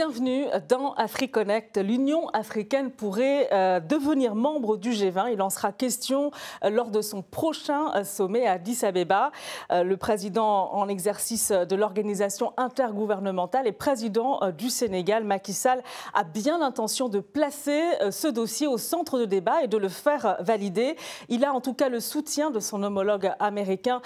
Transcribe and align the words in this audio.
bienvenue 0.00 0.46
dans 0.70 0.94
AfriConnect. 0.94 1.76
L'Union 1.76 2.30
africaine 2.30 2.90
pourrait 2.90 3.50
euh, 3.52 3.80
devenir 3.80 4.34
membre 4.34 4.78
du 4.78 4.92
G20. 4.92 5.34
Il 5.34 5.42
en 5.42 5.50
sera 5.50 5.72
question 5.72 6.30
euh, 6.64 6.70
lors 6.70 6.88
de 6.90 7.02
son 7.02 7.20
prochain 7.20 7.94
euh, 7.94 8.04
sommet 8.04 8.46
à 8.46 8.52
Addis 8.52 8.82
Abeba. 8.82 9.30
le 9.70 9.94
président 9.96 10.72
en 10.72 10.88
exercice 10.88 11.50
de 11.50 11.76
l'organisation 11.76 12.54
intergouvernementale 12.56 13.66
et 13.66 13.72
président 13.72 14.40
du 14.56 14.70
Sénégal, 14.70 15.24
Macky 15.24 15.52
Sall, 15.52 15.82
a 16.14 16.24
bien 16.24 16.58
l'intention 16.58 17.10
de 17.10 17.20
placer 17.20 17.82
ce 18.10 18.28
dossier 18.28 18.66
au 18.66 18.78
centre 18.78 19.18
de 19.18 19.26
débat 19.26 19.62
et 19.62 19.68
de 19.68 19.76
le 19.76 19.88
faire 19.90 20.36
valider. 20.40 20.96
Il 21.28 21.44
a 21.44 21.52
en 21.52 21.60
tout 21.60 21.74
cas 21.74 21.90
le 21.90 22.00
soutien 22.00 22.50
de 22.50 22.58
son 22.60 22.82
homologue 22.82 23.32
américain, 23.38 24.00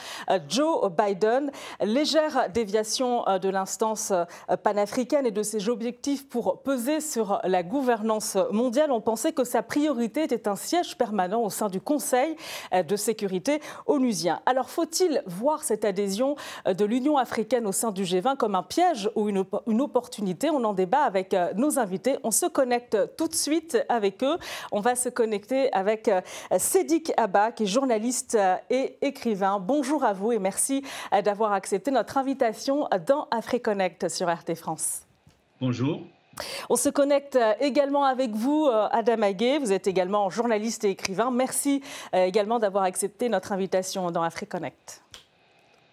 Joe 0.48 0.90
Biden. 0.90 1.52
Légère 1.80 2.50
déviation 2.52 3.24
de 3.40 3.48
l'instance 3.48 4.12
panafricaine 4.64 5.26
et 5.26 5.30
de 5.30 5.42
ses 5.42 5.60
pour 6.30 6.62
peser 6.62 7.00
sur 7.00 7.40
la 7.44 7.62
gouvernance 7.62 8.36
mondiale, 8.50 8.90
on 8.90 9.00
pensait 9.00 9.32
que 9.32 9.44
sa 9.44 9.62
priorité 9.62 10.22
était 10.22 10.48
un 10.48 10.56
siège 10.56 10.96
permanent 10.96 11.42
au 11.42 11.50
sein 11.50 11.68
du 11.68 11.80
Conseil 11.80 12.36
de 12.72 12.96
sécurité 12.96 13.60
onusien. 13.86 14.40
Alors 14.46 14.70
faut-il 14.70 15.22
voir 15.26 15.62
cette 15.62 15.84
adhésion 15.84 16.36
de 16.66 16.84
l'Union 16.84 17.18
africaine 17.18 17.66
au 17.66 17.72
sein 17.72 17.90
du 17.90 18.04
G20 18.04 18.36
comme 18.36 18.54
un 18.54 18.62
piège 18.62 19.10
ou 19.14 19.28
une, 19.28 19.44
une 19.66 19.80
opportunité? 19.80 20.50
On 20.50 20.64
en 20.64 20.72
débat 20.72 21.02
avec 21.02 21.36
nos 21.56 21.78
invités. 21.78 22.16
On 22.22 22.30
se 22.30 22.46
connecte 22.46 22.96
tout 23.16 23.28
de 23.28 23.34
suite 23.34 23.78
avec 23.88 24.22
eux. 24.22 24.38
On 24.72 24.80
va 24.80 24.94
se 24.94 25.08
connecter 25.08 25.72
avec 25.72 26.10
Sédic 26.56 27.12
Abba, 27.16 27.52
qui 27.52 27.64
est 27.64 27.66
journaliste 27.66 28.38
et 28.70 28.96
écrivain. 29.02 29.58
Bonjour 29.60 30.04
à 30.04 30.12
vous 30.12 30.32
et 30.32 30.38
merci 30.38 30.82
d'avoir 31.24 31.52
accepté 31.52 31.90
notre 31.90 32.16
invitation 32.16 32.88
dans 33.06 33.28
AfriConnect 33.30 34.08
sur 34.08 34.32
RT 34.32 34.54
France. 34.54 35.03
Bonjour. 35.66 36.02
On 36.68 36.76
se 36.76 36.90
connecte 36.90 37.36
euh, 37.36 37.54
également 37.58 38.04
avec 38.04 38.32
vous, 38.32 38.66
euh, 38.66 38.86
Adam 38.90 39.22
Aguet. 39.22 39.58
Vous 39.58 39.72
êtes 39.72 39.86
également 39.86 40.28
journaliste 40.28 40.84
et 40.84 40.90
écrivain. 40.90 41.30
Merci 41.30 41.80
euh, 42.14 42.26
également 42.26 42.58
d'avoir 42.58 42.84
accepté 42.84 43.30
notre 43.30 43.50
invitation 43.50 44.10
dans 44.10 44.22
AfriConnect. 44.22 45.00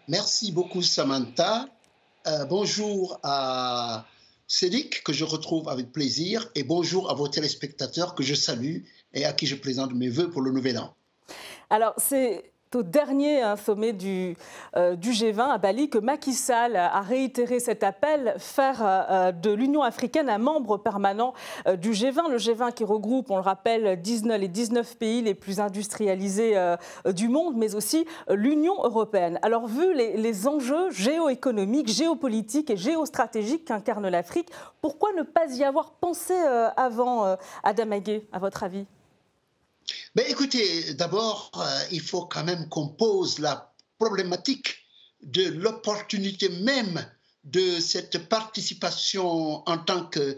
Merci 0.10 0.52
beaucoup, 0.52 0.82
Samantha. 0.82 1.68
bonjour 2.50 3.18
à 3.24 4.04
Cédric, 4.46 5.06
que 5.06 5.14
je 5.14 5.24
retrouve 5.24 5.70
avec 5.70 5.94
plaisir, 5.94 6.50
et 6.56 6.64
bonjour 6.64 7.10
à 7.10 7.14
vos 7.14 7.30
téléspectateurs 7.30 8.14
que 8.14 8.24
je 8.24 8.36
salue 8.36 8.80
et 9.14 9.24
à 9.24 9.32
qui 9.32 9.48
je 9.48 9.56
présente 9.56 9.94
mes 9.94 10.10
voeux 10.10 10.30
pour 10.30 10.42
le 10.42 10.52
nouvel 10.52 10.80
an. 10.80 10.94
Alors, 11.70 11.94
c'est 11.96 12.51
au 12.76 12.84
dernier 12.84 13.42
hein, 13.42 13.56
sommet 13.56 13.94
du, 13.94 14.36
euh, 14.78 14.96
du, 14.96 15.12
G20 15.12 15.50
à 15.50 15.58
Bali 15.58 15.90
que 15.90 15.98
Macky 15.98 16.34
Sall 16.34 16.76
a 16.76 17.02
réitéré 17.02 17.60
cet 17.60 17.84
appel, 17.84 18.34
faire 18.38 18.82
euh, 18.82 19.02
euh, 19.10 19.32
de 19.32 19.52
l'Union 19.52 19.82
africaine 19.82 20.30
un 20.30 20.38
membre 20.38 20.78
permanent 20.78 21.34
du 21.78 21.92
G20. 21.92 22.30
Le 22.30 22.38
G20 22.38 22.74
qui 22.74 22.84
regroupe, 22.84 23.30
on 23.30 23.36
le 23.36 23.42
rappelle, 23.42 24.02
19, 24.02 24.40
les 24.40 24.48
19 24.48 24.98
pays 24.98 25.22
les 25.22 25.34
plus 25.34 25.60
industrialisés 25.60 26.56
du 27.06 27.28
monde, 27.28 27.56
mais 27.58 27.76
aussi 27.76 28.06
l'Union 28.30 28.76
européenne. 28.84 29.40
Alors, 29.42 29.68
vu 29.68 29.94
les, 29.94 30.18
les 30.18 30.48
enjeux 30.48 30.90
géoéconomiques, 30.92 31.90
géopolitiques 31.90 32.70
et 32.70 32.78
géostratégiques 32.78 33.66
qu'incarne 33.66 34.08
l'Afrique, 34.08 34.50
pourquoi 34.82 35.12
ne 35.14 35.24
pas 35.24 35.46
y 35.54 35.64
avoir 35.64 35.92
pensé 35.92 36.34
avant, 36.78 37.36
Adam 37.64 37.92
Aguet, 37.92 38.26
à 38.32 38.40
votre 38.40 38.64
avis? 38.64 38.86
Écoutez, 40.28 40.94
d'abord, 40.94 41.52
euh, 41.58 41.84
il 41.92 42.02
faut 42.02 42.26
quand 42.26 42.44
même 42.44 42.68
qu'on 42.70 42.88
pose 42.88 43.40
la 43.40 43.74
problématique 43.98 44.76
de 45.22 45.50
l'opportunité 45.50 46.50
même 46.50 47.06
de 47.44 47.80
cette 47.80 48.30
participation 48.30 49.68
en 49.68 49.78
tant 49.78 50.06
que 50.06 50.38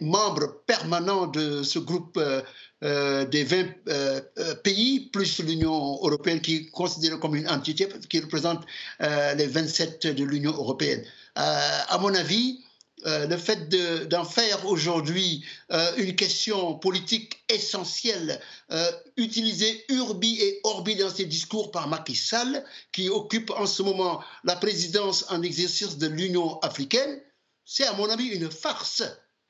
membre 0.00 0.62
permanent 0.66 1.26
de 1.26 1.62
ce 1.62 1.78
groupe 1.78 2.16
euh, 2.16 2.42
euh, 2.82 3.24
des 3.24 3.44
20 3.44 3.66
pays, 4.62 5.08
plus 5.10 5.38
l'Union 5.40 5.98
européenne 6.02 6.40
qui 6.40 6.56
est 6.56 6.70
considérée 6.70 7.18
comme 7.18 7.34
une 7.34 7.48
entité 7.48 7.88
qui 8.08 8.20
représente 8.20 8.64
les 9.00 9.46
27 9.46 10.06
de 10.06 10.24
l'Union 10.24 10.52
européenne. 10.52 11.02
à 11.34 11.98
mon 11.98 12.14
avis, 12.14 12.63
euh, 13.06 13.26
le 13.26 13.36
fait 13.36 13.68
d'en 14.08 14.24
faire 14.24 14.66
aujourd'hui 14.66 15.44
euh, 15.72 15.94
une 15.96 16.16
question 16.16 16.74
politique 16.78 17.44
essentielle, 17.50 18.40
euh, 18.70 18.90
utilisée 19.16 19.84
urbi 19.90 20.40
et 20.40 20.60
orbi 20.64 20.96
dans 20.96 21.10
ses 21.10 21.26
discours 21.26 21.70
par 21.70 21.86
Macky 21.88 22.14
Sall, 22.14 22.64
qui 22.92 23.10
occupe 23.10 23.50
en 23.50 23.66
ce 23.66 23.82
moment 23.82 24.24
la 24.44 24.56
présidence 24.56 25.26
en 25.28 25.42
exercice 25.42 25.98
de 25.98 26.06
l'Union 26.06 26.58
africaine, 26.60 27.20
c'est 27.66 27.84
à 27.84 27.92
mon 27.92 28.08
avis 28.08 28.26
une 28.26 28.50
farce. 28.50 29.02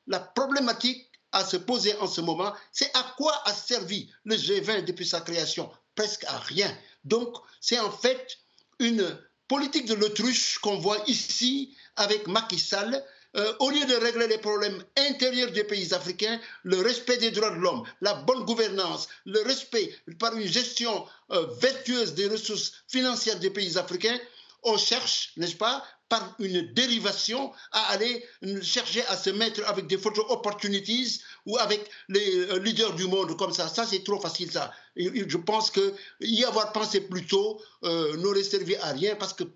La 0.06 0.18
problématique 0.20 1.08
à 1.30 1.44
se 1.44 1.56
poser 1.56 1.94
en 1.96 2.06
ce 2.06 2.20
moment, 2.20 2.52
c'est 2.72 2.90
à 2.94 3.14
quoi 3.16 3.40
a 3.44 3.52
servi 3.52 4.10
le 4.24 4.36
G20 4.36 4.84
depuis 4.84 5.06
sa 5.06 5.20
création? 5.20 5.70
Presque 5.94 6.24
à 6.24 6.38
rien. 6.38 6.76
Donc, 7.04 7.36
c'est 7.60 7.78
en 7.78 7.90
fait 7.90 8.38
une 8.80 9.16
politique 9.48 9.86
de 9.86 9.94
l'autruche 9.94 10.58
qu'on 10.58 10.78
voit 10.78 11.02
ici 11.06 11.76
avec 11.96 12.26
Macky 12.26 12.58
Sall, 12.58 13.04
euh, 13.36 13.52
au 13.58 13.70
lieu 13.70 13.84
de 13.84 13.94
régler 13.94 14.28
les 14.28 14.38
problèmes 14.38 14.82
intérieurs 14.96 15.50
des 15.50 15.64
pays 15.64 15.92
africains, 15.92 16.40
le 16.62 16.80
respect 16.80 17.16
des 17.16 17.30
droits 17.30 17.50
de 17.50 17.56
l'homme, 17.56 17.82
la 18.00 18.14
bonne 18.14 18.44
gouvernance, 18.44 19.08
le 19.24 19.40
respect 19.42 19.94
par 20.18 20.36
une 20.36 20.46
gestion 20.46 21.06
euh, 21.32 21.46
vertueuse 21.60 22.14
des 22.14 22.28
ressources 22.28 22.72
financières 22.88 23.40
des 23.40 23.50
pays 23.50 23.76
africains, 23.76 24.18
on 24.62 24.78
cherche, 24.78 25.32
n'est-ce 25.36 25.56
pas, 25.56 25.84
par 26.08 26.34
une 26.38 26.72
dérivation 26.74 27.52
à 27.72 27.80
aller 27.92 28.24
chercher 28.62 29.04
à 29.06 29.16
se 29.16 29.30
mettre 29.30 29.66
avec 29.66 29.86
des 29.86 29.98
photos 29.98 30.24
opportunities 30.28 31.20
ou 31.46 31.58
avec 31.58 31.88
les 32.08 32.50
euh, 32.50 32.58
leaders 32.58 32.94
du 32.94 33.06
monde 33.06 33.36
comme 33.36 33.52
ça. 33.52 33.68
Ça, 33.68 33.86
c'est 33.86 34.04
trop 34.04 34.20
facile, 34.20 34.50
ça. 34.50 34.72
je 34.96 35.36
pense 35.36 35.70
que 35.70 35.94
y 36.20 36.44
avoir 36.44 36.72
pensé 36.72 37.00
plus 37.00 37.26
tôt 37.26 37.60
euh, 37.84 38.16
n'aurait 38.18 38.44
servi 38.44 38.76
à 38.76 38.92
rien 38.92 39.16
parce 39.16 39.32
qu'il 39.32 39.48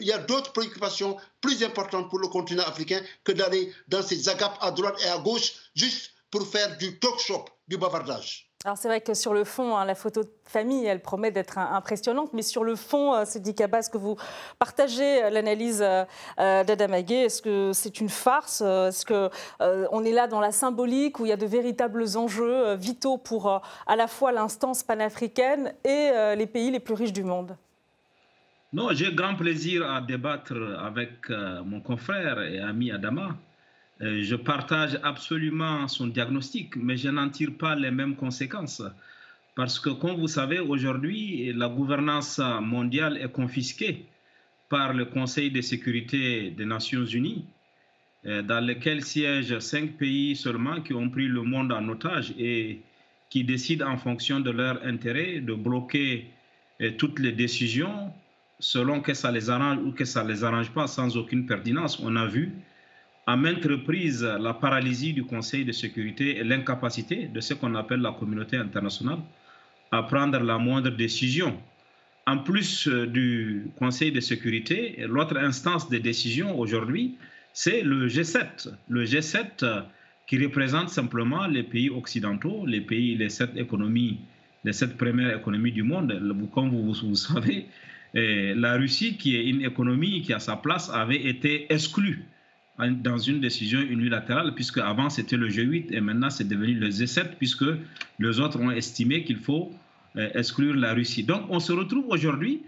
y 0.00 0.12
a 0.12 0.18
d'autres 0.18 0.52
préoccupations 0.52 1.16
plus 1.40 1.62
importantes 1.62 2.10
pour 2.10 2.18
le 2.18 2.28
continent 2.28 2.64
africain 2.64 3.00
que 3.24 3.32
d'aller 3.32 3.72
dans 3.88 4.02
ces 4.02 4.28
agapes 4.28 4.58
à 4.60 4.70
droite 4.70 4.96
et 5.04 5.08
à 5.08 5.18
gauche 5.18 5.52
juste 5.74 6.12
pour 6.30 6.46
faire 6.46 6.76
du 6.78 6.98
talk 6.98 7.18
shop, 7.20 7.46
du 7.68 7.76
bavardage. 7.76 8.45
Alors 8.66 8.76
c'est 8.76 8.88
vrai 8.88 9.00
que 9.00 9.14
sur 9.14 9.32
le 9.32 9.44
fond, 9.44 9.76
hein, 9.76 9.84
la 9.84 9.94
photo 9.94 10.24
de 10.24 10.30
famille, 10.42 10.84
elle 10.86 10.98
promet 10.98 11.30
d'être 11.30 11.56
impressionnante, 11.56 12.32
mais 12.32 12.42
sur 12.42 12.64
le 12.64 12.74
fond, 12.74 13.14
euh, 13.14 13.22
c'est 13.24 13.46
est-ce 13.48 13.90
que 13.90 13.96
vous 13.96 14.16
partagez 14.58 15.22
euh, 15.22 15.30
l'analyse 15.30 15.84
euh, 15.86 16.64
d'Adam 16.64 16.92
Aguet 16.92 17.26
Est-ce 17.26 17.42
que 17.42 17.70
c'est 17.72 18.00
une 18.00 18.08
farce 18.08 18.62
Est-ce 18.62 19.06
qu'on 19.06 20.04
est 20.04 20.10
là 20.10 20.26
dans 20.26 20.40
la 20.40 20.50
symbolique 20.50 21.20
où 21.20 21.26
il 21.26 21.28
y 21.28 21.32
a 21.32 21.36
de 21.36 21.46
véritables 21.46 22.16
enjeux 22.16 22.74
vitaux 22.74 23.18
pour 23.18 23.62
à 23.86 23.94
la 23.94 24.08
fois 24.08 24.32
l'instance 24.32 24.82
panafricaine 24.82 25.72
et 25.84 26.10
les 26.36 26.46
pays 26.46 26.72
les 26.72 26.80
plus 26.80 26.94
riches 26.94 27.12
du 27.12 27.22
monde? 27.22 27.56
Non, 28.72 28.88
j'ai 28.90 29.14
grand 29.14 29.36
plaisir 29.36 29.88
à 29.88 30.00
débattre 30.00 30.54
avec 30.84 31.28
mon 31.28 31.80
confrère 31.80 32.42
et 32.42 32.58
ami 32.58 32.90
Adama. 32.90 33.28
euh, 33.28 33.45
je 34.00 34.36
partage 34.36 34.98
absolument 35.02 35.88
son 35.88 36.08
diagnostic, 36.08 36.76
mais 36.76 36.96
je 36.96 37.08
n'en 37.08 37.30
tire 37.30 37.56
pas 37.56 37.74
les 37.74 37.90
mêmes 37.90 38.14
conséquences. 38.16 38.82
Parce 39.54 39.80
que, 39.80 39.88
comme 39.88 40.16
vous 40.16 40.28
savez, 40.28 40.58
aujourd'hui, 40.58 41.52
la 41.54 41.68
gouvernance 41.68 42.40
mondiale 42.60 43.16
est 43.16 43.32
confisquée 43.32 44.06
par 44.68 44.92
le 44.92 45.06
Conseil 45.06 45.50
de 45.50 45.60
sécurité 45.60 46.50
des 46.50 46.64
Nations 46.64 47.04
Unies, 47.04 47.46
euh, 48.26 48.42
dans 48.42 48.64
lequel 48.64 49.02
siègent 49.04 49.58
cinq 49.60 49.96
pays 49.96 50.34
seulement 50.34 50.80
qui 50.80 50.92
ont 50.92 51.08
pris 51.08 51.28
le 51.28 51.42
monde 51.42 51.72
en 51.72 51.88
otage 51.88 52.34
et 52.38 52.80
qui 53.30 53.44
décident 53.44 53.88
en 53.88 53.96
fonction 53.96 54.40
de 54.40 54.50
leur 54.50 54.84
intérêt 54.84 55.40
de 55.40 55.54
bloquer 55.54 56.26
euh, 56.80 56.90
toutes 56.98 57.18
les 57.18 57.32
décisions 57.32 58.12
selon 58.58 59.00
que 59.00 59.14
ça 59.14 59.30
les 59.30 59.50
arrange 59.50 59.78
ou 59.78 59.92
que 59.92 60.04
ça 60.04 60.24
ne 60.24 60.28
les 60.28 60.42
arrange 60.42 60.70
pas 60.70 60.86
sans 60.86 61.16
aucune 61.16 61.46
pertinence. 61.46 62.00
On 62.00 62.16
a 62.16 62.26
vu 62.26 62.52
à 63.26 63.36
maintes 63.36 63.64
reprises 63.64 64.22
la 64.22 64.54
paralysie 64.54 65.12
du 65.12 65.24
Conseil 65.24 65.64
de 65.64 65.72
sécurité 65.72 66.38
et 66.38 66.44
l'incapacité 66.44 67.26
de 67.26 67.40
ce 67.40 67.54
qu'on 67.54 67.74
appelle 67.74 68.00
la 68.00 68.12
communauté 68.12 68.56
internationale 68.56 69.18
à 69.90 70.04
prendre 70.04 70.38
la 70.38 70.58
moindre 70.58 70.90
décision. 70.90 71.60
En 72.28 72.38
plus 72.38 72.86
euh, 72.86 73.06
du 73.06 73.66
Conseil 73.78 74.12
de 74.12 74.20
sécurité, 74.20 74.96
l'autre 75.08 75.36
instance 75.38 75.88
de 75.90 75.98
décision 75.98 76.56
aujourd'hui, 76.58 77.16
c'est 77.52 77.82
le 77.82 78.06
G7. 78.06 78.68
Le 78.88 79.04
G7 79.04 79.84
qui 80.28 80.42
représente 80.44 80.88
simplement 80.90 81.46
les 81.48 81.62
pays 81.64 81.90
occidentaux, 81.90 82.64
les 82.66 82.80
pays, 82.80 83.16
les 83.16 83.28
sept 83.28 83.56
économies, 83.56 84.20
les 84.64 84.72
sept 84.72 84.96
premières 84.96 85.36
économies 85.36 85.72
du 85.72 85.82
monde. 85.82 86.12
Comme 86.52 86.70
vous, 86.70 86.92
vous 86.92 87.14
savez, 87.14 87.66
la 88.14 88.74
Russie, 88.74 89.16
qui 89.16 89.36
est 89.36 89.48
une 89.48 89.62
économie 89.62 90.22
qui 90.22 90.32
a 90.32 90.40
sa 90.40 90.56
place, 90.56 90.90
avait 90.90 91.24
été 91.26 91.72
exclue 91.72 92.24
dans 92.78 93.18
une 93.18 93.40
décision 93.40 93.80
unilatérale, 93.80 94.54
puisque 94.54 94.78
avant 94.78 95.08
c'était 95.08 95.36
le 95.36 95.48
G8 95.48 95.86
et 95.92 96.00
maintenant 96.00 96.30
c'est 96.30 96.46
devenu 96.46 96.74
le 96.74 96.88
G7, 96.88 97.36
puisque 97.38 97.64
les 98.18 98.40
autres 98.40 98.60
ont 98.60 98.70
estimé 98.70 99.24
qu'il 99.24 99.38
faut 99.38 99.72
euh, 100.16 100.28
exclure 100.34 100.74
la 100.74 100.92
Russie. 100.92 101.24
Donc 101.24 101.44
on 101.48 101.60
se 101.60 101.72
retrouve 101.72 102.06
aujourd'hui 102.08 102.62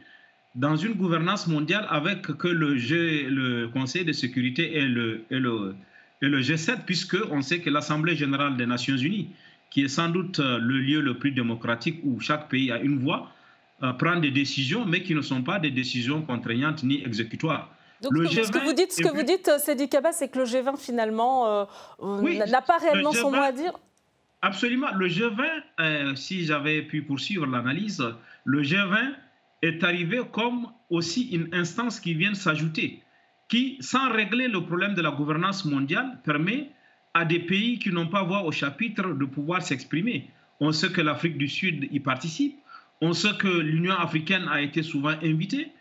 dans 0.54 0.76
une 0.76 0.94
gouvernance 0.94 1.46
mondiale 1.46 1.86
avec 1.90 2.22
que 2.22 2.48
le, 2.48 2.76
G, 2.76 3.26
le 3.28 3.68
Conseil 3.68 4.04
de 4.04 4.12
sécurité 4.12 4.76
et 4.76 4.86
le, 4.86 5.24
et 5.30 5.38
le, 5.38 5.74
et 6.22 6.26
le 6.26 6.40
G7, 6.40 6.84
puisqu'on 6.86 7.42
sait 7.42 7.60
que 7.60 7.70
l'Assemblée 7.70 8.16
générale 8.16 8.56
des 8.56 8.66
Nations 8.66 8.96
unies, 8.96 9.28
qui 9.70 9.82
est 9.82 9.88
sans 9.88 10.08
doute 10.08 10.40
euh, 10.40 10.58
le 10.58 10.78
lieu 10.78 11.00
le 11.00 11.18
plus 11.18 11.32
démocratique 11.32 12.00
où 12.02 12.18
chaque 12.20 12.48
pays 12.48 12.72
a 12.72 12.80
une 12.80 12.98
voix, 12.98 13.30
euh, 13.82 13.92
prend 13.92 14.18
des 14.18 14.30
décisions, 14.30 14.86
mais 14.86 15.02
qui 15.02 15.14
ne 15.14 15.20
sont 15.20 15.42
pas 15.42 15.58
des 15.58 15.70
décisions 15.70 16.22
contraignantes 16.22 16.82
ni 16.82 17.04
exécutoires. 17.04 17.70
Donc, 18.02 18.12
ce, 18.28 18.52
que 18.52 18.64
vous 18.64 18.72
dites, 18.72 18.92
ce 18.92 19.02
que 19.02 19.08
vous 19.08 19.22
dites, 19.22 19.50
Sedi 19.58 19.88
Kaba, 19.88 20.12
c'est 20.12 20.28
que 20.28 20.38
le 20.38 20.44
G20 20.44 20.76
finalement 20.78 21.66
n'a 22.00 22.62
pas 22.62 22.78
réellement 22.78 23.12
son 23.12 23.30
mot 23.30 23.42
à 23.42 23.52
dire. 23.52 23.72
Absolument. 24.40 24.92
Le 24.94 25.08
G20, 25.08 26.16
si 26.16 26.44
j'avais 26.44 26.82
pu 26.82 27.02
poursuivre 27.02 27.46
l'analyse, 27.46 28.04
le 28.44 28.62
G20 28.62 29.14
est 29.62 29.82
arrivé 29.82 30.20
comme 30.30 30.68
aussi 30.90 31.28
une 31.30 31.52
instance 31.52 32.00
qui 32.00 32.14
vient 32.14 32.34
s'ajouter, 32.34 33.02
qui, 33.48 33.76
sans 33.80 34.10
régler 34.10 34.48
le 34.48 34.64
problème 34.64 34.94
de 34.94 35.02
la 35.02 35.10
gouvernance 35.10 35.64
mondiale, 35.64 36.20
permet 36.24 36.70
à 37.14 37.24
des 37.24 37.40
pays 37.40 37.78
qui 37.78 37.90
n'ont 37.90 38.06
pas 38.06 38.22
voix 38.22 38.42
au 38.44 38.52
chapitre 38.52 39.08
de 39.08 39.24
pouvoir 39.24 39.62
s'exprimer. 39.62 40.30
On 40.60 40.72
sait 40.72 40.90
que 40.90 41.00
l'Afrique 41.00 41.38
du 41.38 41.48
Sud 41.48 41.88
y 41.90 42.00
participe, 42.00 42.56
on 43.00 43.12
sait 43.12 43.36
que 43.38 43.48
l'Union 43.48 43.94
africaine 43.94 44.46
a 44.50 44.60
été 44.60 44.82
souvent 44.82 45.14
invitée. 45.22 45.72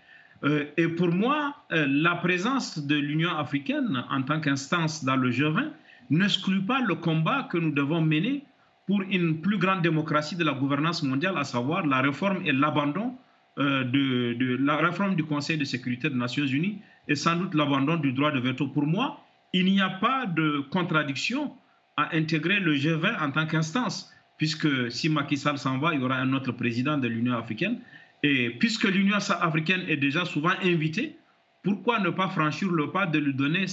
Euh, 0.44 0.66
et 0.78 0.88
pour 0.88 1.10
moi, 1.10 1.56
euh, 1.72 1.86
la 1.90 2.16
présence 2.16 2.80
de 2.86 2.96
l'Union 2.96 3.36
africaine 3.36 4.04
en 4.10 4.22
tant 4.22 4.40
qu'instance 4.40 5.04
dans 5.04 5.16
le 5.16 5.32
G20 5.32 5.72
n'exclut 6.10 6.62
pas 6.62 6.80
le 6.82 6.96
combat 6.96 7.48
que 7.52 7.58
nous 7.58 7.72
devons 7.72 8.02
mener 8.02 8.44
pour 8.86 9.02
une 9.02 9.42
plus 9.42 9.58
grande 9.58 9.82
démocratie 9.82 10.36
de 10.36 10.44
la 10.44 10.54
gouvernance 10.54 11.04
mondiale, 11.04 11.38
à 11.38 11.44
savoir 11.44 11.86
la 11.86 12.02
réforme 12.02 12.42
et 12.46 12.54
l'abandon 12.54 13.16
euh, 13.60 13.84
de, 13.84 14.58
la 14.64 14.78
réforme 14.78 15.16
du 15.16 15.24
Conseil 15.24 15.58
de 15.58 15.66
sécurité 15.66 16.10
des 16.10 16.16
Nations 16.16 16.46
Unies 16.46 16.82
et 17.08 17.16
sans 17.16 17.36
doute 17.36 17.54
l'abandon 17.54 17.98
du 17.98 18.14
droit 18.14 18.32
de 18.32 18.40
veto. 18.40 18.68
Pour 18.68 18.86
moi, 18.86 19.20
il 19.52 19.66
n'y 19.66 19.82
a 19.82 19.90
pas 19.90 20.26
de 20.26 20.64
contradiction 20.70 21.52
à 21.98 22.16
intégrer 22.16 22.60
le 22.60 22.76
G20 22.76 23.20
en 23.20 23.32
tant 23.32 23.48
qu'instance, 23.48 24.14
puisque 24.38 24.92
si 24.92 25.10
Macky 25.10 25.36
Sall 25.36 25.58
s'en 25.58 25.80
va, 25.80 25.96
il 25.96 26.02
y 26.02 26.04
aura 26.04 26.18
un 26.18 26.32
autre 26.34 26.52
président 26.52 26.98
de 26.98 27.08
l'Union 27.08 27.34
africaine. 27.36 27.80
Et 28.24 28.50
puisque 28.50 28.86
l'Union 28.86 29.18
africaine 29.18 29.82
est 29.88 29.98
déjà 29.98 30.26
souvent 30.26 30.54
invitée, 30.64 31.18
pourquoi 31.64 32.00
ne 32.00 32.10
pas 32.10 32.30
franchir 32.30 32.70
le 32.72 32.92
pas 32.92 33.06
de 33.06 33.20
lui 33.20 33.34
donner, 33.34 33.66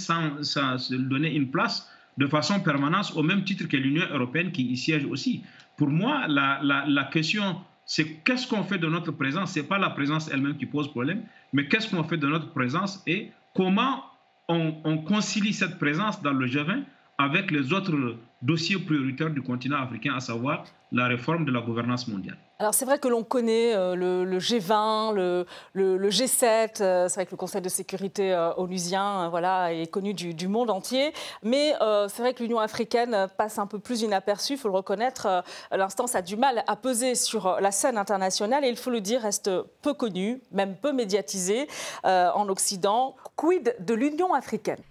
une 1.36 1.50
place 1.50 1.90
de 2.18 2.26
façon 2.26 2.60
permanente 2.60 3.12
au 3.14 3.22
même 3.22 3.44
titre 3.44 3.66
que 3.68 3.76
l'Union 3.76 4.06
européenne 4.10 4.52
qui 4.52 4.64
y 4.64 4.76
siège 4.76 5.04
aussi? 5.04 5.42
Pour 5.76 5.88
moi, 5.88 6.26
la, 6.28 7.08
question 7.12 7.56
c'est 7.86 8.24
qu'est-ce 8.24 8.46
qu'on 8.46 8.64
fait 8.64 8.78
de 8.78 8.88
notre 8.88 9.12
présence? 9.12 9.52
Ce 9.52 9.60
n'est 9.60 9.66
pas 9.66 9.78
la 9.78 9.90
présence 9.90 10.30
elle-même 10.32 10.56
qui 10.56 10.66
pose 10.66 10.88
problème, 10.88 11.22
mais 11.52 11.68
qu'est-ce 11.68 11.88
qu'on 11.94 12.04
fait 12.04 12.16
de 12.16 12.26
notre 12.26 12.50
présence 12.50 13.02
et 13.06 13.30
comment 13.54 14.04
on, 14.48 14.98
concilie 14.98 15.52
cette 15.52 15.78
présence 15.78 16.22
dans 16.22 16.32
le 16.32 16.46
G20 16.46 16.82
avec 17.18 17.50
les 17.50 17.72
autres 17.72 18.16
dossiers 18.42 18.78
prioritaires 18.78 19.30
du 19.30 19.42
continent 19.42 19.80
africain, 19.80 20.14
à 20.14 20.20
savoir 20.20 20.64
la 20.94 21.08
réforme 21.08 21.44
de 21.44 21.52
la 21.52 21.60
gouvernance 21.60 22.08
mondiale. 22.08 22.38
Alors 22.60 22.72
c'est 22.72 22.84
vrai 22.84 23.00
que 23.00 23.08
l'on 23.08 23.24
connaît 23.24 23.74
euh, 23.74 23.96
le, 23.96 24.38
G20, 24.38 25.12
le, 25.12 25.44
G7, 26.08 26.80
euh, 26.80 27.08
c'est 27.08 27.14
vrai 27.16 27.26
que 27.26 27.32
le 27.32 27.36
Conseil 27.36 27.60
de 27.60 27.68
sécurité 27.68 28.32
euh, 28.32 28.52
onusien 28.56 29.28
voilà, 29.28 29.72
est 29.72 29.88
connu 29.88 30.14
du, 30.14 30.48
monde 30.48 30.70
entier, 30.70 31.12
mais 31.42 31.72
c'est 32.08 32.22
vrai 32.22 32.32
que 32.32 32.42
l'Union 32.42 32.60
africaine 32.60 33.26
passe 33.36 33.58
un 33.58 33.66
peu 33.66 33.80
plus 33.80 34.02
inaperçue, 34.02 34.52
il 34.52 34.58
faut 34.58 34.68
le 34.68 34.74
reconnaître. 34.74 35.42
L'instance 35.72 36.14
a 36.14 36.22
du 36.22 36.36
mal 36.36 36.62
à 36.68 36.76
peser 36.76 37.14
sur 37.16 37.60
la 37.60 37.72
scène 37.72 37.98
internationale 37.98 38.64
et 38.64 38.68
il 38.68 38.76
faut 38.76 38.90
le 38.90 39.00
dire, 39.00 39.22
reste 39.22 39.50
peu 39.82 39.94
connue, 39.94 40.40
même 40.52 40.76
peu 40.76 40.92
médiatisée 40.92 41.66
en 42.04 42.48
Occident. 42.48 43.16
Quid 43.36 43.74
de 43.80 43.94
l'Union 43.94 44.32
africaine? 44.32 44.82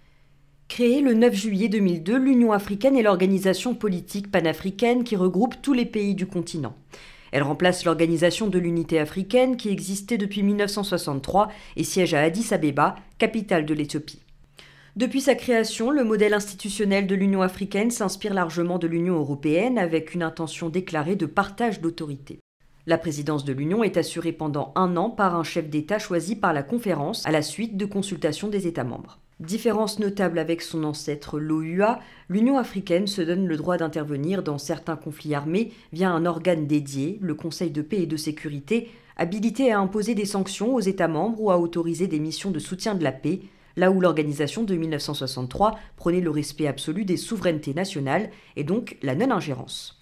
Créée 0.68 1.02
le 1.02 1.14
9 1.14 1.34
juillet 1.34 1.68
2002, 1.68 2.18
l'Union 2.18 2.52
africaine 2.52 2.96
est 2.96 3.02
l'organisation 3.02 3.74
politique 3.74 4.30
panafricaine 4.30 5.04
qui 5.04 5.14
regroupe 5.14 5.60
tous 5.62 5.72
les 5.72 5.84
pays 5.84 6.14
du 6.14 6.26
continent. 6.26 6.74
Elle 7.32 7.42
remplace 7.42 7.84
l'Organisation 7.84 8.46
de 8.48 8.58
l'Unité 8.58 8.98
africaine 8.98 9.56
qui 9.56 9.68
existait 9.68 10.18
depuis 10.18 10.42
1963 10.42 11.48
et 11.76 11.84
siège 11.84 12.14
à 12.14 12.22
Addis 12.22 12.54
Abeba, 12.54 12.96
capitale 13.18 13.66
de 13.66 13.74
l'Éthiopie. 13.74 14.22
Depuis 14.96 15.20
sa 15.20 15.34
création, 15.34 15.90
le 15.90 16.04
modèle 16.04 16.34
institutionnel 16.34 17.06
de 17.06 17.14
l'Union 17.14 17.42
africaine 17.42 17.90
s'inspire 17.90 18.32
largement 18.32 18.78
de 18.78 18.86
l'Union 18.86 19.16
européenne 19.16 19.78
avec 19.78 20.14
une 20.14 20.22
intention 20.22 20.68
déclarée 20.70 21.16
de 21.16 21.26
partage 21.26 21.80
d'autorité. 21.80 22.38
La 22.86 22.98
présidence 22.98 23.44
de 23.44 23.52
l'Union 23.52 23.82
est 23.82 23.96
assurée 23.96 24.32
pendant 24.32 24.72
un 24.76 24.96
an 24.96 25.10
par 25.10 25.34
un 25.34 25.42
chef 25.42 25.68
d'État 25.68 25.98
choisi 25.98 26.36
par 26.36 26.52
la 26.52 26.62
conférence 26.62 27.26
à 27.26 27.32
la 27.32 27.42
suite 27.42 27.76
de 27.76 27.84
consultations 27.86 28.48
des 28.48 28.66
États 28.66 28.84
membres. 28.84 29.18
Différence 29.40 29.98
notable 29.98 30.38
avec 30.38 30.62
son 30.62 30.84
ancêtre 30.84 31.40
l'OUA, 31.40 31.98
l'Union 32.28 32.56
africaine 32.56 33.08
se 33.08 33.20
donne 33.20 33.48
le 33.48 33.56
droit 33.56 33.76
d'intervenir 33.76 34.44
dans 34.44 34.58
certains 34.58 34.94
conflits 34.94 35.34
armés 35.34 35.72
via 35.92 36.12
un 36.12 36.24
organe 36.24 36.68
dédié, 36.68 37.18
le 37.20 37.34
Conseil 37.34 37.72
de 37.72 37.82
paix 37.82 38.02
et 38.02 38.06
de 38.06 38.16
sécurité, 38.16 38.90
habilité 39.16 39.72
à 39.72 39.80
imposer 39.80 40.14
des 40.14 40.24
sanctions 40.24 40.76
aux 40.76 40.80
États 40.80 41.08
membres 41.08 41.40
ou 41.40 41.50
à 41.50 41.58
autoriser 41.58 42.06
des 42.06 42.20
missions 42.20 42.52
de 42.52 42.60
soutien 42.60 42.94
de 42.94 43.02
la 43.02 43.10
paix, 43.10 43.40
là 43.76 43.90
où 43.90 44.00
l'organisation 44.00 44.62
de 44.62 44.76
1963 44.76 45.80
prenait 45.96 46.20
le 46.20 46.30
respect 46.30 46.68
absolu 46.68 47.04
des 47.04 47.16
souverainetés 47.16 47.74
nationales 47.74 48.30
et 48.54 48.62
donc 48.62 48.96
la 49.02 49.16
non-ingérence. 49.16 49.98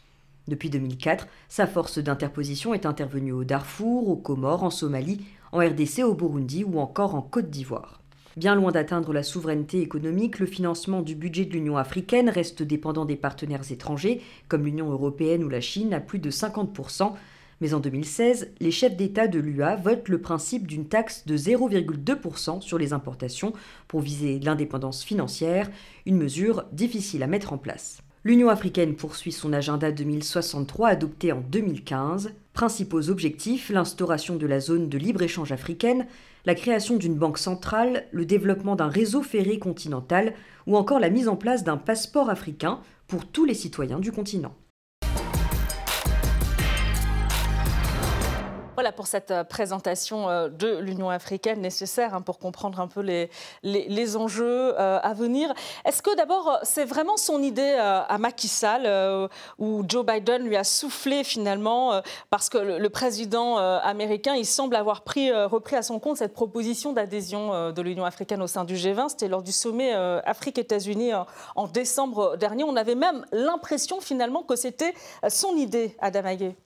Depuis 0.46 0.68
2004, 0.68 1.26
sa 1.48 1.66
force 1.66 1.98
d'interposition 1.98 2.74
est 2.74 2.84
intervenue 2.84 3.32
au 3.32 3.44
Darfour, 3.44 4.10
aux 4.10 4.16
Comores, 4.16 4.62
en 4.62 4.70
Somalie, 4.70 5.24
en 5.52 5.60
RDC, 5.60 6.02
au 6.04 6.14
Burundi 6.14 6.64
ou 6.64 6.78
encore 6.78 7.14
en 7.14 7.22
Côte 7.22 7.48
d'Ivoire. 7.48 8.01
Bien 8.38 8.54
loin 8.54 8.72
d'atteindre 8.72 9.12
la 9.12 9.22
souveraineté 9.22 9.82
économique, 9.82 10.38
le 10.38 10.46
financement 10.46 11.02
du 11.02 11.14
budget 11.14 11.44
de 11.44 11.52
l'Union 11.52 11.76
africaine 11.76 12.30
reste 12.30 12.62
dépendant 12.62 13.04
des 13.04 13.16
partenaires 13.16 13.70
étrangers, 13.70 14.22
comme 14.48 14.64
l'Union 14.64 14.90
européenne 14.90 15.44
ou 15.44 15.50
la 15.50 15.60
Chine, 15.60 15.92
à 15.92 16.00
plus 16.00 16.18
de 16.18 16.30
50%. 16.30 17.12
Mais 17.60 17.74
en 17.74 17.80
2016, 17.80 18.52
les 18.58 18.70
chefs 18.70 18.96
d'État 18.96 19.28
de 19.28 19.38
l'UA 19.38 19.76
votent 19.76 20.08
le 20.08 20.20
principe 20.20 20.66
d'une 20.66 20.88
taxe 20.88 21.26
de 21.26 21.36
0,2% 21.36 22.62
sur 22.62 22.78
les 22.78 22.94
importations 22.94 23.52
pour 23.86 24.00
viser 24.00 24.40
l'indépendance 24.40 25.04
financière, 25.04 25.70
une 26.06 26.16
mesure 26.16 26.64
difficile 26.72 27.22
à 27.22 27.26
mettre 27.26 27.52
en 27.52 27.58
place. 27.58 28.02
L'Union 28.24 28.48
africaine 28.48 28.94
poursuit 28.94 29.32
son 29.32 29.52
agenda 29.52 29.92
2063 29.92 30.88
adopté 30.88 31.32
en 31.32 31.40
2015. 31.40 32.32
Principaux 32.54 33.10
objectifs 33.10 33.68
l'instauration 33.68 34.36
de 34.36 34.46
la 34.46 34.60
zone 34.60 34.88
de 34.88 34.96
libre-échange 34.96 35.52
africaine, 35.52 36.06
la 36.44 36.54
création 36.54 36.96
d'une 36.96 37.16
banque 37.16 37.38
centrale, 37.38 38.06
le 38.12 38.26
développement 38.26 38.76
d'un 38.76 38.88
réseau 38.88 39.22
ferré 39.22 39.58
continental 39.58 40.34
ou 40.66 40.76
encore 40.76 41.00
la 41.00 41.10
mise 41.10 41.28
en 41.28 41.36
place 41.36 41.64
d'un 41.64 41.76
passeport 41.76 42.30
africain 42.30 42.80
pour 43.06 43.26
tous 43.26 43.44
les 43.44 43.54
citoyens 43.54 44.00
du 44.00 44.12
continent. 44.12 44.54
Voilà 48.74 48.90
pour 48.90 49.06
cette 49.06 49.30
euh, 49.30 49.44
présentation 49.44 50.30
euh, 50.30 50.48
de 50.48 50.78
l'Union 50.78 51.10
africaine 51.10 51.60
nécessaire 51.60 52.14
hein, 52.14 52.22
pour 52.22 52.38
comprendre 52.38 52.80
un 52.80 52.88
peu 52.88 53.00
les, 53.00 53.28
les, 53.62 54.16
enjeux 54.16 54.74
euh, 54.78 54.98
à 55.02 55.12
venir. 55.12 55.52
Est-ce 55.84 56.00
que 56.00 56.16
d'abord, 56.16 56.58
c'est 56.62 56.86
vraiment 56.86 57.18
son 57.18 57.42
idée 57.42 57.76
à 57.78 58.16
Macky 58.18 58.48
Sall, 58.48 59.28
où 59.58 59.84
Joe 59.86 60.04
Biden 60.04 60.44
lui 60.44 60.56
a 60.56 60.64
soufflé 60.64 61.24
finalement, 61.24 62.02
parce 62.30 62.48
que 62.48 62.58
le, 62.58 62.90
président 62.90 63.56
américain, 63.56 64.34
il 64.34 64.44
semble 64.44 64.76
avoir 64.76 65.02
pris, 65.02 65.32
repris 65.32 65.76
à 65.76 65.82
son 65.82 65.98
compte 65.98 66.18
cette 66.18 66.34
proposition 66.34 66.92
d'adhésion 66.92 67.72
de 67.72 67.82
l'Union 67.82 68.04
africaine 68.04 68.42
au 68.42 68.46
sein 68.46 68.64
du 68.64 68.74
G20. 68.74 69.10
C'était 69.10 69.28
lors 69.28 69.42
du 69.42 69.52
sommet 69.52 69.92
Afrique-États-Unis 69.92 71.12
en 71.56 71.66
décembre 71.66 72.36
dernier. 72.36 72.64
On 72.64 72.76
avait 72.76 72.96
même 72.96 73.24
l'impression 73.32 74.00
finalement 74.00 74.42
que 74.42 74.56
c'était 74.56 74.94
son 75.28 75.56
idée, 75.56 75.96
Adam 76.00 76.24
Aguet. 76.24 76.56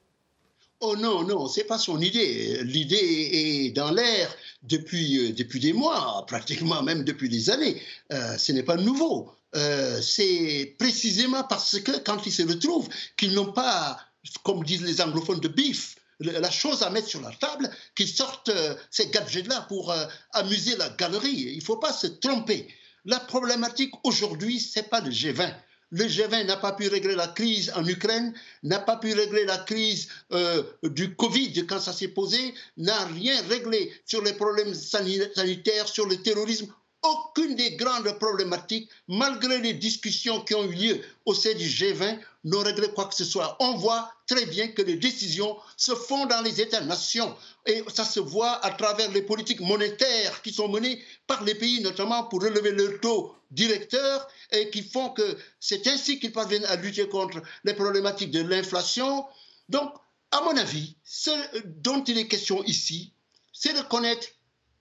Oh 0.80 0.94
non, 0.94 1.24
non, 1.24 1.48
c'est 1.48 1.64
pas 1.64 1.78
son 1.78 2.00
idée. 2.02 2.62
L'idée 2.64 2.96
est 2.96 3.70
dans 3.70 3.90
l'air 3.90 4.34
depuis, 4.62 5.18
euh, 5.18 5.32
depuis 5.32 5.58
des 5.58 5.72
mois, 5.72 6.24
pratiquement 6.26 6.82
même 6.82 7.02
depuis 7.02 7.30
des 7.30 7.48
années. 7.48 7.80
Euh, 8.12 8.36
ce 8.36 8.52
n'est 8.52 8.62
pas 8.62 8.76
nouveau. 8.76 9.32
Euh, 9.54 10.02
c'est 10.02 10.76
précisément 10.78 11.44
parce 11.44 11.80
que 11.80 11.92
quand 12.04 12.26
ils 12.26 12.32
se 12.32 12.42
retrouvent 12.42 12.90
qu'ils 13.16 13.32
n'ont 13.32 13.52
pas, 13.52 13.98
comme 14.42 14.64
disent 14.64 14.82
les 14.82 15.00
anglophones, 15.00 15.40
de 15.40 15.48
bif, 15.48 15.96
la 16.20 16.50
chose 16.50 16.82
à 16.82 16.90
mettre 16.90 17.08
sur 17.08 17.22
la 17.22 17.32
table, 17.32 17.70
qu'ils 17.94 18.08
sortent 18.08 18.50
ces 18.90 19.08
gadgets-là 19.08 19.66
pour 19.68 19.94
amuser 20.32 20.76
la 20.76 20.88
galerie. 20.90 21.52
Il 21.52 21.58
ne 21.58 21.62
faut 21.62 21.76
pas 21.76 21.92
se 21.92 22.06
tromper. 22.06 22.68
La 23.04 23.20
problématique 23.20 23.92
aujourd'hui, 24.02 24.58
ce 24.58 24.78
n'est 24.78 24.86
pas 24.86 25.00
le 25.00 25.10
G20. 25.10 25.54
Le 25.90 26.04
G20 26.04 26.46
n'a 26.46 26.56
pas 26.56 26.72
pu 26.72 26.88
régler 26.88 27.14
la 27.14 27.28
crise 27.28 27.72
en 27.76 27.86
Ukraine, 27.86 28.34
n'a 28.64 28.80
pas 28.80 28.96
pu 28.96 29.12
régler 29.12 29.44
la 29.44 29.58
crise 29.58 30.08
euh, 30.32 30.62
du 30.82 31.14
Covid 31.14 31.64
quand 31.66 31.78
ça 31.78 31.92
s'est 31.92 32.08
posé, 32.08 32.54
n'a 32.76 33.04
rien 33.06 33.40
réglé 33.42 33.92
sur 34.04 34.22
les 34.22 34.32
problèmes 34.32 34.74
sanitaires, 34.74 35.86
sur 35.86 36.06
le 36.06 36.16
terrorisme. 36.16 36.72
Aucune 37.06 37.54
des 37.54 37.72
grandes 37.76 38.18
problématiques, 38.18 38.88
malgré 39.08 39.58
les 39.58 39.74
discussions 39.74 40.40
qui 40.42 40.54
ont 40.54 40.64
eu 40.64 40.74
lieu 40.74 41.00
au 41.24 41.34
sein 41.34 41.54
du 41.54 41.66
G20, 41.66 42.18
n'ont 42.44 42.62
réglé 42.62 42.88
quoi 42.94 43.06
que 43.06 43.14
ce 43.14 43.24
soit. 43.24 43.56
On 43.60 43.76
voit 43.76 44.12
très 44.26 44.46
bien 44.46 44.68
que 44.68 44.82
les 44.82 44.96
décisions 44.96 45.56
se 45.76 45.94
font 45.94 46.26
dans 46.26 46.40
les 46.42 46.60
États-nations 46.60 47.34
et 47.66 47.82
ça 47.92 48.04
se 48.04 48.20
voit 48.20 48.64
à 48.64 48.70
travers 48.70 49.10
les 49.10 49.22
politiques 49.22 49.60
monétaires 49.60 50.42
qui 50.42 50.52
sont 50.52 50.68
menées 50.68 51.02
par 51.26 51.42
les 51.44 51.54
pays, 51.54 51.80
notamment 51.80 52.24
pour 52.24 52.42
relever 52.42 52.72
leur 52.72 53.00
taux 53.00 53.34
directeur 53.50 54.28
et 54.52 54.70
qui 54.70 54.82
font 54.82 55.10
que 55.10 55.36
c'est 55.60 55.86
ainsi 55.86 56.18
qu'ils 56.18 56.32
parviennent 56.32 56.64
à 56.66 56.76
lutter 56.76 57.08
contre 57.08 57.40
les 57.64 57.74
problématiques 57.74 58.30
de 58.30 58.42
l'inflation. 58.42 59.24
Donc, 59.68 59.92
à 60.30 60.40
mon 60.42 60.56
avis, 60.56 60.96
ce 61.04 61.30
dont 61.64 62.02
il 62.04 62.18
est 62.18 62.28
question 62.28 62.62
ici, 62.64 63.12
c'est 63.52 63.72
de 63.72 63.82
connaître 63.82 64.28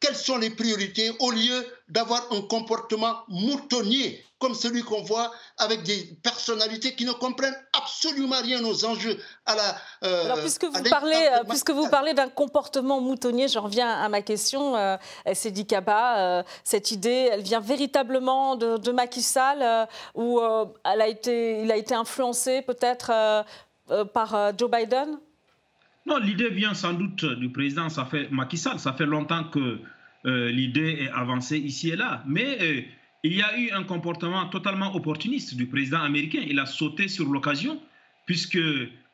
quelles 0.06 0.16
sont 0.16 0.38
les 0.38 0.52
priorités 0.52 1.12
au 1.20 1.32
lieu 1.32 1.66
d'avoir 1.90 2.22
un 2.32 2.42
comportement 2.42 3.24
moutonnier 3.28 4.24
comme 4.38 4.54
celui 4.54 4.84
qu'on 4.84 5.02
voit 5.02 5.32
avec 5.58 5.84
des 5.84 6.18
personnalités 6.22 6.94
qui 6.94 7.06
ne 7.06 7.14
comprennent 7.14 7.56
absolument 7.82 8.40
rien 8.42 8.64
aux 8.66 8.86
enjeux 8.86 9.18
à 9.46 9.56
la. 9.56 9.76
Euh, 10.04 10.26
Alors, 10.26 10.40
puisque 10.40 10.66
vous, 10.66 10.84
parlez, 10.90 11.30
euh, 11.32 11.44
puisque 11.48 11.72
vous 11.72 11.88
parlez 11.90 12.14
d'un 12.14 12.28
comportement 12.28 13.00
moutonnier, 13.00 13.48
j'en 13.48 13.62
reviens 13.62 13.90
à 13.90 14.10
ma 14.10 14.22
question, 14.22 14.76
euh, 14.76 14.98
Sedi 15.34 15.66
Kaba. 15.66 16.20
Euh, 16.20 16.44
cette 16.64 16.92
idée, 16.92 17.30
elle 17.32 17.42
vient 17.42 17.62
véritablement 17.62 18.58
de, 18.58 18.78
de 18.78 18.92
Macky 18.92 19.22
Sall 19.22 19.88
ou 20.14 20.40
elle 20.84 21.02
a 21.02 21.08
été, 21.08 21.62
il 21.64 21.72
a 21.72 21.78
été 21.78 21.96
influencé 21.96 22.62
peut-être 22.62 23.46
par 24.14 24.58
Joe 24.58 24.70
Biden? 24.70 25.18
Non, 26.06 26.20
l'idée 26.20 26.50
vient 26.50 26.76
sans 26.76 26.94
doute 26.94 27.26
du 27.26 27.50
président 27.50 27.90
ça 27.90 28.06
fait, 28.06 28.30
Macky 28.30 28.58
Sall. 28.58 28.80
Ça 28.80 28.94
fait 28.94 29.08
longtemps 29.08 29.46
que 29.46 29.60
euh, 29.60 29.80
l'idée 30.26 30.98
est 31.02 31.10
avancée 31.10 31.58
ici 31.58 31.90
et 31.90 31.96
là. 31.96 32.24
Mais 32.28 32.58
euh, 32.62 32.82
il 33.24 33.34
y 33.34 33.42
a 33.42 33.58
eu 33.58 33.72
un 33.72 33.84
comportement 33.84 34.48
totalement 34.48 34.96
opportuniste 34.96 35.56
du 35.56 35.68
président 35.68 36.02
américain. 36.02 36.42
Il 36.48 36.60
a 36.60 36.66
sauté 36.66 37.08
sur 37.08 37.30
l'occasion, 37.30 37.82
puisque, 38.26 38.60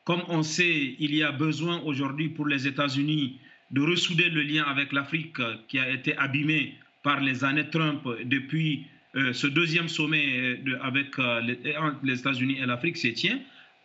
comme 0.04 0.22
on 0.28 0.42
sait, 0.42 0.96
il 0.98 1.14
y 1.14 1.22
a 1.22 1.32
besoin 1.32 1.80
aujourd'hui 1.80 2.28
pour 2.28 2.46
les 2.46 2.66
États-Unis 2.66 3.38
de 3.70 3.80
ressouder 3.80 4.28
le 4.28 4.42
lien 4.42 4.64
avec 4.64 4.92
l'Afrique 4.92 5.38
qui 5.68 5.78
a 5.78 5.88
été 5.88 6.16
abîmé 6.16 6.74
par 7.02 7.20
les 7.20 7.44
années 7.44 7.68
Trump 7.70 8.06
depuis 8.24 8.86
euh, 9.16 9.32
ce 9.32 9.46
deuxième 9.46 9.88
sommet 9.88 10.60
avec 10.82 11.16
les 12.02 12.20
États-Unis 12.20 12.58
et 12.60 12.66
l'Afrique 12.66 12.96
s'y 12.96 13.12
tient. 13.14 13.38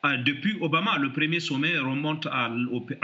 Ah, 0.03 0.15
depuis 0.15 0.55
Obama, 0.61 0.97
le 0.99 1.11
premier 1.11 1.39
sommet 1.39 1.75
remonte 1.77 2.27
à, 2.27 2.51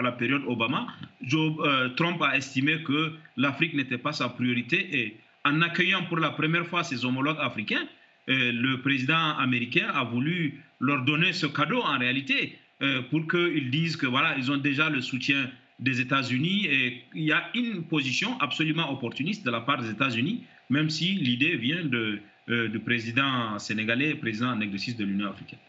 la 0.01 0.12
période 0.12 0.43
Obama. 0.45 0.88
Euh, 1.33 1.89
Trump 1.95 2.21
a 2.21 2.38
estimé 2.38 2.83
que 2.83 3.13
l'Afrique 3.35 3.73
n'était 3.73 3.97
pas 3.97 4.13
sa 4.13 4.29
priorité 4.29 5.00
et 5.00 5.17
en 5.43 5.62
accueillant 5.62 6.03
pour 6.03 6.19
la 6.19 6.29
première 6.29 6.67
fois 6.67 6.83
ses 6.83 7.03
homologues 7.03 7.39
africains, 7.39 7.88
euh, 8.29 8.51
le 8.53 8.81
président 8.81 9.35
américain 9.38 9.88
a 9.93 10.03
voulu 10.03 10.63
leur 10.79 11.03
donner 11.03 11.33
ce 11.33 11.47
cadeau 11.47 11.81
en 11.81 11.97
réalité 11.97 12.59
euh, 12.83 13.01
pour 13.09 13.27
qu'ils 13.27 13.71
disent 13.71 13.97
que 13.97 14.05
voilà, 14.05 14.38
ils 14.38 14.51
ont 14.51 14.57
déjà 14.57 14.89
le 14.89 15.01
soutien 15.01 15.50
des 15.79 16.00
États-Unis 16.00 16.67
et 16.67 17.03
il 17.15 17.23
y 17.23 17.31
a 17.31 17.50
une 17.55 17.83
position 17.85 18.39
absolument 18.39 18.91
opportuniste 18.91 19.43
de 19.43 19.50
la 19.51 19.62
part 19.62 19.81
des 19.81 19.89
États-Unis, 19.89 20.43
même 20.69 20.91
si 20.91 21.15
l'idée 21.15 21.57
vient 21.57 21.83
du 21.83 22.79
président 22.79 23.57
sénégalais, 23.57 24.13
président 24.13 24.51
en 24.51 24.62
exercice 24.62 24.95
de 24.95 25.03
l'Union 25.03 25.29
africaine. 25.29 25.59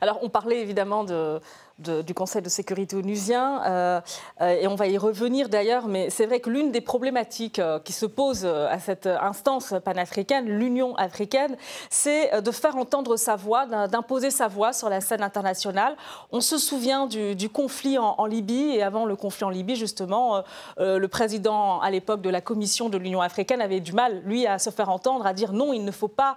Alors, 0.00 0.18
on 0.22 0.28
parlait 0.28 0.60
évidemment 0.60 1.04
de, 1.04 1.40
du 1.78 2.14
Conseil 2.14 2.40
de 2.40 2.48
sécurité 2.48 2.94
onusien, 2.96 3.62
euh, 3.64 4.00
euh, 4.40 4.60
et 4.60 4.68
on 4.68 4.76
va 4.76 4.86
y 4.86 4.96
revenir 4.96 5.48
d'ailleurs, 5.48 5.88
mais 5.88 6.08
c'est 6.08 6.26
vrai 6.26 6.38
que 6.38 6.48
l'une 6.48 6.70
des 6.70 6.80
problématiques 6.80 7.58
euh, 7.58 7.80
qui 7.80 7.92
se 7.92 8.06
posent 8.06 8.46
à 8.46 8.78
cette 8.78 9.06
instance 9.06 9.74
panafricaine, 9.84 10.46
l'Union 10.46 10.94
africaine, 10.96 11.56
c'est 11.90 12.40
de 12.40 12.50
faire 12.50 12.76
entendre 12.76 13.16
sa 13.16 13.34
voix, 13.34 13.66
d'imposer 13.88 14.30
sa 14.30 14.46
voix 14.46 14.72
sur 14.72 14.88
la 14.88 15.00
scène 15.00 15.22
internationale. 15.22 15.96
On 16.30 16.40
se 16.40 16.58
souvient 16.58 17.06
du, 17.06 17.48
conflit 17.48 17.98
en, 17.98 18.24
Libye, 18.26 18.76
et 18.76 18.82
avant 18.82 19.04
le 19.04 19.16
conflit 19.16 19.44
en 19.44 19.50
Libye, 19.50 19.76
justement, 19.76 20.42
le 20.78 21.06
président 21.06 21.80
à 21.80 21.90
l'époque 21.90 22.20
de 22.20 22.30
la 22.30 22.40
Commission 22.40 22.88
de 22.88 22.98
l'Union 22.98 23.20
africaine 23.20 23.60
avait 23.60 23.80
du 23.80 23.92
mal, 23.92 24.22
lui, 24.24 24.46
à 24.46 24.58
se 24.58 24.70
faire 24.70 24.88
entendre, 24.88 25.26
à 25.26 25.32
dire 25.32 25.52
non, 25.52 25.72
il 25.72 25.84
ne 25.84 25.90
faut 25.90 26.08
pas 26.08 26.36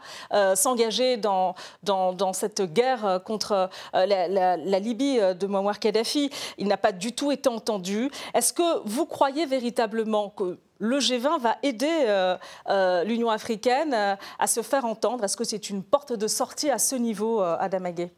s'engager 0.56 1.18
dans, 1.18 1.56
cette 2.34 2.62
guerre 2.62 3.07
contre 3.26 3.70
la, 3.94 4.28
la 4.28 4.80
Libye 4.80 5.20
de 5.20 5.48
Muammar 5.48 5.80
Kadhafi. 5.80 6.30
Il 6.58 6.68
n'a 6.68 6.78
pas 6.78 6.92
du 6.92 7.14
tout 7.14 7.32
été 7.32 7.50
entendu. 7.50 8.10
Est-ce 8.34 8.54
que 8.54 8.82
vous 8.86 9.06
croyez 9.06 9.46
véritablement 9.46 10.30
que 10.30 10.58
le 10.80 11.00
G20 11.00 11.40
va 11.40 11.58
aider 11.64 12.06
euh, 12.08 12.38
euh, 12.70 13.04
l'Union 13.04 13.30
africaine 13.30 13.94
euh, 13.94 14.16
à 14.40 14.48
se 14.48 14.62
faire 14.62 14.86
entendre? 14.86 15.24
Est-ce 15.24 15.38
que 15.38 15.44
c'est 15.44 15.70
une 15.70 15.84
porte 15.84 16.14
de 16.14 16.28
sortie 16.28 16.70
à 16.70 16.80
ce 16.80 16.96
niveau, 16.96 17.42
Adam 17.42 17.86
Aguet 17.86 18.14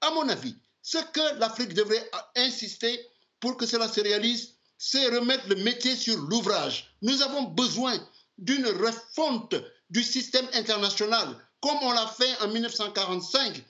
À 0.00 0.10
mon 0.10 0.28
avis, 0.28 0.56
ce 0.82 0.98
que 0.98 1.38
l'Afrique 1.38 1.74
devrait 1.74 2.10
insister 2.36 3.00
pour 3.40 3.56
que 3.56 3.66
cela 3.66 3.88
se 3.88 4.00
réalise, 4.00 4.54
c'est 4.78 5.06
remettre 5.06 5.48
le 5.48 5.56
métier 5.56 5.96
sur 5.96 6.16
l'ouvrage. 6.18 6.94
Nous 7.02 7.22
avons 7.22 7.42
besoin 7.42 7.94
d'une 8.38 8.66
refonte 8.66 9.54
du 9.90 10.02
système 10.02 10.46
international, 10.54 11.36
comme 11.60 11.78
on 11.82 11.92
l'a 11.92 12.06
fait 12.06 12.42
en 12.42 12.48
1945 12.48 13.62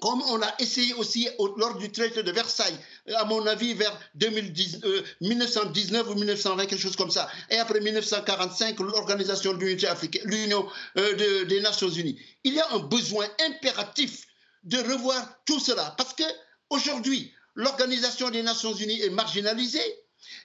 comme 0.00 0.22
on 0.22 0.40
a 0.42 0.54
essayé 0.58 0.94
aussi 0.94 1.28
lors 1.56 1.76
du 1.76 1.90
traité 1.90 2.22
de 2.22 2.30
Versailles, 2.32 2.78
à 3.14 3.24
mon 3.24 3.46
avis 3.46 3.74
vers 3.74 3.98
1919 5.20 6.06
euh, 6.06 6.10
ou 6.10 6.14
1920, 6.14 6.66
quelque 6.66 6.80
chose 6.80 6.96
comme 6.96 7.10
ça. 7.10 7.28
Et 7.50 7.56
après 7.56 7.80
1945, 7.80 8.78
l'Organisation 8.80 9.54
de 9.54 9.58
l'Unité 9.58 9.86
africaine, 9.86 10.22
l'Union 10.24 10.66
euh, 10.96 11.44
des 11.44 11.60
Nations 11.60 11.90
Unies. 11.90 12.18
Il 12.44 12.54
y 12.54 12.60
a 12.60 12.72
un 12.72 12.78
besoin 12.78 13.26
impératif 13.46 14.26
de 14.64 14.78
revoir 14.78 15.26
tout 15.46 15.60
cela 15.60 15.94
parce 15.96 16.14
que 16.14 16.24
aujourd'hui, 16.70 17.32
l'Organisation 17.54 18.30
des 18.30 18.42
Nations 18.42 18.74
Unies 18.74 19.00
est 19.02 19.10
marginalisée 19.10 19.80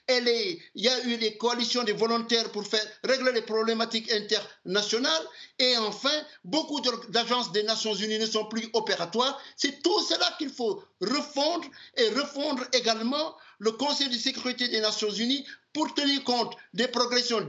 il 0.09 0.59
y 0.75 0.87
a 0.87 1.03
eu 1.05 1.17
les 1.17 1.37
coalitions 1.37 1.83
des 1.83 1.93
volontaires 1.93 2.51
pour 2.51 2.63
régler 3.03 3.31
les 3.31 3.41
problématiques 3.41 4.11
internationales. 4.11 5.27
Et 5.59 5.77
enfin, 5.77 6.23
beaucoup 6.43 6.81
d'agences 7.09 7.51
des 7.51 7.63
Nations 7.63 7.93
Unies 7.93 8.19
ne 8.19 8.25
sont 8.25 8.45
plus 8.45 8.69
opératoires. 8.73 9.39
C'est 9.55 9.81
tout 9.81 10.01
cela 10.01 10.35
qu'il 10.37 10.49
faut 10.49 10.83
refondre 11.01 11.67
et 11.97 12.09
refondre 12.09 12.63
également 12.73 13.35
le 13.59 13.71
Conseil 13.71 14.09
de 14.09 14.17
sécurité 14.17 14.67
des 14.67 14.81
Nations 14.81 15.11
Unies 15.11 15.45
pour 15.73 15.93
tenir 15.93 16.23
compte 16.23 16.55
des 16.73 16.87
progressions 16.87 17.41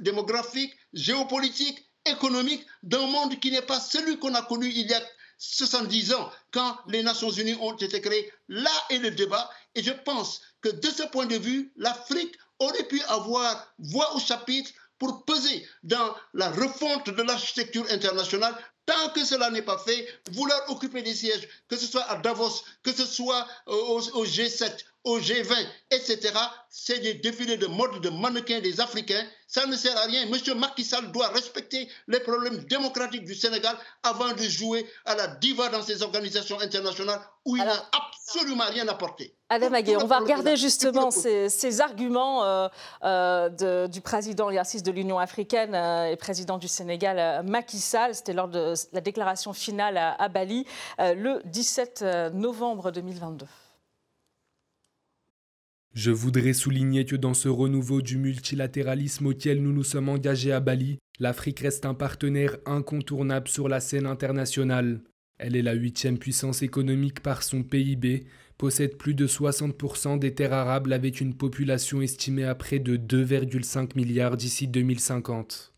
démographiques, 0.00 0.74
géopolitiques, 0.92 1.84
économiques 2.04 2.66
d'un 2.82 3.06
monde 3.06 3.38
qui 3.40 3.50
n'est 3.50 3.62
pas 3.62 3.80
celui 3.80 4.18
qu'on 4.18 4.34
a 4.34 4.42
connu 4.42 4.68
il 4.68 4.88
y 4.88 4.94
a 4.94 5.02
70 5.38 6.14
ans, 6.14 6.30
quand 6.52 6.78
les 6.86 7.02
Nations 7.02 7.30
Unies 7.30 7.56
ont 7.60 7.74
été 7.76 8.00
créées. 8.00 8.32
Là 8.48 8.70
est 8.90 8.98
le 8.98 9.10
débat. 9.10 9.50
Et 9.74 9.82
je 9.82 9.90
pense 9.90 10.40
que 10.62 10.68
de 10.68 10.90
ce 10.90 11.02
point 11.04 11.26
de 11.26 11.36
vue, 11.36 11.72
l'Afrique 11.76 12.36
aurait 12.58 12.88
pu 12.88 13.02
avoir 13.02 13.74
voix 13.78 14.14
au 14.14 14.20
chapitre 14.20 14.70
pour 14.98 15.24
peser 15.24 15.66
dans 15.82 16.14
la 16.32 16.50
refonte 16.50 17.10
de 17.10 17.22
l'architecture 17.22 17.84
internationale. 17.90 18.54
Tant 18.86 19.10
que 19.14 19.24
cela 19.24 19.50
n'est 19.50 19.62
pas 19.62 19.78
fait, 19.78 20.06
vouloir 20.30 20.60
occuper 20.70 21.02
des 21.02 21.14
sièges, 21.14 21.48
que 21.68 21.76
ce 21.76 21.86
soit 21.86 22.04
à 22.04 22.16
Davos, 22.18 22.64
que 22.82 22.92
ce 22.92 23.04
soit 23.04 23.46
au, 23.66 24.00
au 24.14 24.24
G7, 24.24 24.84
au 25.04 25.18
G20, 25.18 25.54
etc., 25.90 26.32
c'est 26.68 27.00
des 27.00 27.14
défilés 27.14 27.56
de 27.56 27.66
mode 27.66 28.00
de 28.00 28.08
mannequins 28.08 28.60
des 28.60 28.80
Africains. 28.80 29.24
Ça 29.48 29.66
ne 29.66 29.76
sert 29.76 29.96
à 29.98 30.04
rien. 30.04 30.26
Monsieur 30.26 30.54
Macky 30.54 30.84
Sall 30.84 31.10
doit 31.12 31.28
respecter 31.28 31.88
les 32.08 32.20
problèmes 32.20 32.58
démocratiques 32.64 33.24
du 33.24 33.34
Sénégal 33.34 33.76
avant 34.02 34.32
de 34.32 34.42
jouer 34.44 34.86
à 35.04 35.14
la 35.14 35.26
diva 35.26 35.68
dans 35.68 35.82
ces 35.82 36.02
organisations 36.02 36.58
internationales 36.60 37.20
où 37.44 37.56
il 37.56 37.64
n'a 37.64 37.74
absolument 37.92 38.64
rien 38.70 38.86
apporté. 38.88 39.34
Adam 39.50 39.72
Aguet, 39.74 39.96
on 39.96 40.06
va 40.06 40.20
regarder 40.20 40.56
justement 40.56 41.10
ces, 41.10 41.80
arguments 41.80 42.44
euh, 42.44 42.68
euh, 43.04 43.88
du 43.88 44.00
président 44.00 44.48
l'exercice 44.48 44.82
de 44.82 44.92
l'Union 44.92 45.18
africaine 45.18 45.74
euh, 45.74 46.06
et 46.10 46.16
président 46.16 46.56
du 46.56 46.68
Sénégal, 46.68 47.44
Macky 47.44 47.78
Sall. 47.78 48.14
C'était 48.14 48.32
lors 48.32 48.48
de 48.48 48.72
la 48.92 49.00
déclaration 49.00 49.52
finale 49.52 49.98
à 49.98 50.28
Bali 50.28 50.64
le 50.98 51.42
17 51.44 52.32
novembre 52.32 52.92
2022. 52.92 53.44
Je 55.94 56.10
voudrais 56.10 56.54
souligner 56.54 57.04
que 57.04 57.16
dans 57.16 57.34
ce 57.34 57.50
renouveau 57.50 58.00
du 58.00 58.16
multilatéralisme 58.16 59.26
auquel 59.26 59.62
nous 59.62 59.74
nous 59.74 59.84
sommes 59.84 60.08
engagés 60.08 60.52
à 60.52 60.60
Bali, 60.60 60.98
l'Afrique 61.18 61.60
reste 61.60 61.84
un 61.84 61.92
partenaire 61.92 62.56
incontournable 62.64 63.48
sur 63.48 63.68
la 63.68 63.78
scène 63.78 64.06
internationale. 64.06 65.02
Elle 65.36 65.54
est 65.54 65.62
la 65.62 65.74
huitième 65.74 66.18
puissance 66.18 66.62
économique 66.62 67.20
par 67.20 67.42
son 67.42 67.62
PIB, 67.62 68.24
possède 68.56 68.96
plus 68.96 69.14
de 69.14 69.26
60% 69.26 70.18
des 70.18 70.34
terres 70.34 70.54
arables 70.54 70.94
avec 70.94 71.20
une 71.20 71.34
population 71.34 72.00
estimée 72.00 72.44
à 72.44 72.54
près 72.54 72.78
de 72.78 72.96
2,5 72.96 73.94
milliards 73.94 74.38
d'ici 74.38 74.68
2050. 74.68 75.71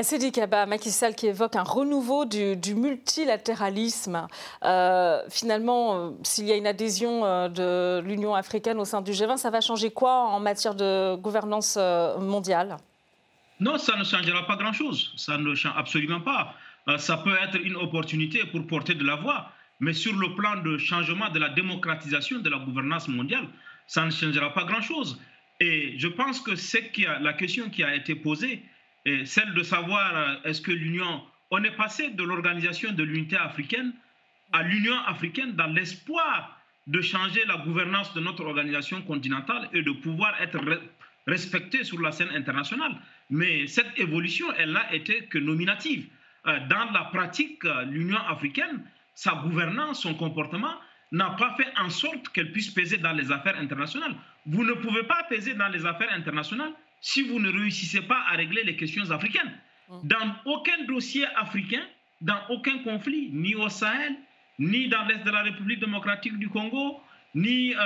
Sidi 0.00 0.32
Kaba, 0.32 0.64
Macky 0.64 0.90
Sall 0.90 1.14
qui 1.14 1.26
évoque 1.26 1.54
un 1.54 1.62
renouveau 1.62 2.24
du, 2.24 2.74
multilatéralisme. 2.74 4.26
Euh, 4.64 5.20
finalement, 5.28 5.94
euh, 5.94 6.10
s'il 6.22 6.46
y 6.46 6.52
a 6.52 6.56
une 6.56 6.66
adhésion 6.66 7.26
euh, 7.26 7.48
de 7.48 8.00
l'Union 8.06 8.34
africaine 8.34 8.78
au 8.78 8.86
sein 8.86 9.02
du 9.02 9.12
G20, 9.12 9.36
ça 9.36 9.50
va 9.50 9.60
changer 9.60 9.90
quoi 9.90 10.28
en 10.28 10.40
matière 10.40 10.74
de 10.74 11.14
gouvernance 11.16 11.76
mondiale? 12.18 12.78
Non, 13.60 13.76
ça 13.76 13.94
ne 13.96 14.04
changera 14.04 14.46
pas 14.46 14.56
grand-chose. 14.56 15.12
Ça 15.16 15.36
ne 15.36 15.54
change 15.54 15.74
absolument 15.76 16.20
pas. 16.20 16.54
Ça 16.96 17.18
peut 17.18 17.36
être 17.42 17.60
une 17.62 17.76
opportunité 17.76 18.44
pour 18.46 18.66
porter 18.66 18.94
de 18.94 19.04
la 19.04 19.16
voix, 19.16 19.52
mais 19.78 19.92
sur 19.92 20.16
le 20.16 20.34
plan 20.34 20.56
de 20.62 20.78
changement 20.78 21.28
de 21.28 21.38
la 21.38 21.50
démocratisation 21.50 22.38
de 22.38 22.48
la 22.48 22.58
gouvernance 22.58 23.08
mondiale, 23.08 23.46
ça 23.86 24.04
ne 24.06 24.10
changera 24.10 24.54
pas 24.54 24.64
grand-chose. 24.64 25.20
Et 25.60 25.94
je 25.98 26.08
pense 26.08 26.40
que 26.40 26.56
c'est 26.56 26.90
la 27.20 27.34
question 27.34 27.68
qui 27.68 27.84
a 27.84 27.94
été 27.94 28.16
posée, 28.16 28.64
celle 29.24 29.54
de 29.54 29.62
savoir 29.62 30.16
euh, 30.16 30.34
est-ce 30.44 30.60
que 30.60 30.72
l'Union, 30.72 31.22
on 31.50 31.62
est 31.64 31.76
passé 31.76 32.10
de 32.10 32.22
l'organisation 32.22 32.92
de 32.92 33.02
l'unité 33.02 33.36
africaine 33.36 33.92
à 34.52 34.62
l'Union 34.62 34.96
africaine 35.06 35.52
dans 35.52 35.66
l'espoir 35.66 36.58
de 36.86 37.00
changer 37.00 37.44
la 37.46 37.58
gouvernance 37.58 38.12
de 38.14 38.20
notre 38.20 38.44
organisation 38.44 39.02
continentale 39.02 39.68
et 39.72 39.82
de 39.82 39.90
pouvoir 39.92 40.40
être 40.40 40.58
respecté 41.26 41.84
sur 41.84 42.00
la 42.00 42.12
scène 42.12 42.30
internationale. 42.34 42.96
Mais 43.30 43.66
cette 43.66 43.98
évolution, 43.98 44.46
elle 44.58 44.72
n'a 44.72 44.92
été 44.92 45.26
que 45.26 45.38
nominative. 45.38 46.06
Euh, 46.46 46.58
dans 46.68 46.90
la 46.92 47.04
pratique, 47.12 47.64
euh, 47.64 47.84
l'Union 47.84 48.18
africaine, 48.28 48.84
sa 49.14 49.34
gouvernance, 49.36 50.02
son 50.02 50.14
comportement, 50.14 50.74
n'a 51.12 51.30
pas 51.30 51.54
fait 51.56 51.68
en 51.78 51.90
sorte 51.90 52.28
qu'elle 52.30 52.52
puisse 52.52 52.70
peser 52.70 52.98
dans 52.98 53.12
les 53.12 53.30
affaires 53.30 53.58
internationales. 53.58 54.14
Vous 54.46 54.64
ne 54.64 54.72
pouvez 54.72 55.04
pas 55.04 55.22
peser 55.28 55.54
dans 55.54 55.68
les 55.68 55.86
affaires 55.86 56.12
internationales 56.12 56.72
si 57.02 57.22
vous 57.22 57.38
ne 57.38 57.50
réussissez 57.50 58.00
pas 58.00 58.24
à 58.30 58.36
régler 58.36 58.64
les 58.64 58.76
questions 58.76 59.10
africaines. 59.10 59.52
Mmh. 59.88 59.98
Dans 60.04 60.36
aucun 60.46 60.84
dossier 60.84 61.26
africain, 61.36 61.82
dans 62.22 62.38
aucun 62.48 62.78
conflit, 62.78 63.28
ni 63.32 63.54
au 63.54 63.68
Sahel, 63.68 64.14
ni 64.58 64.88
dans 64.88 65.04
l'Est 65.04 65.24
de 65.24 65.30
la 65.30 65.42
République 65.42 65.80
démocratique 65.80 66.38
du 66.38 66.48
Congo, 66.48 67.00
ni 67.34 67.74
euh, 67.74 67.76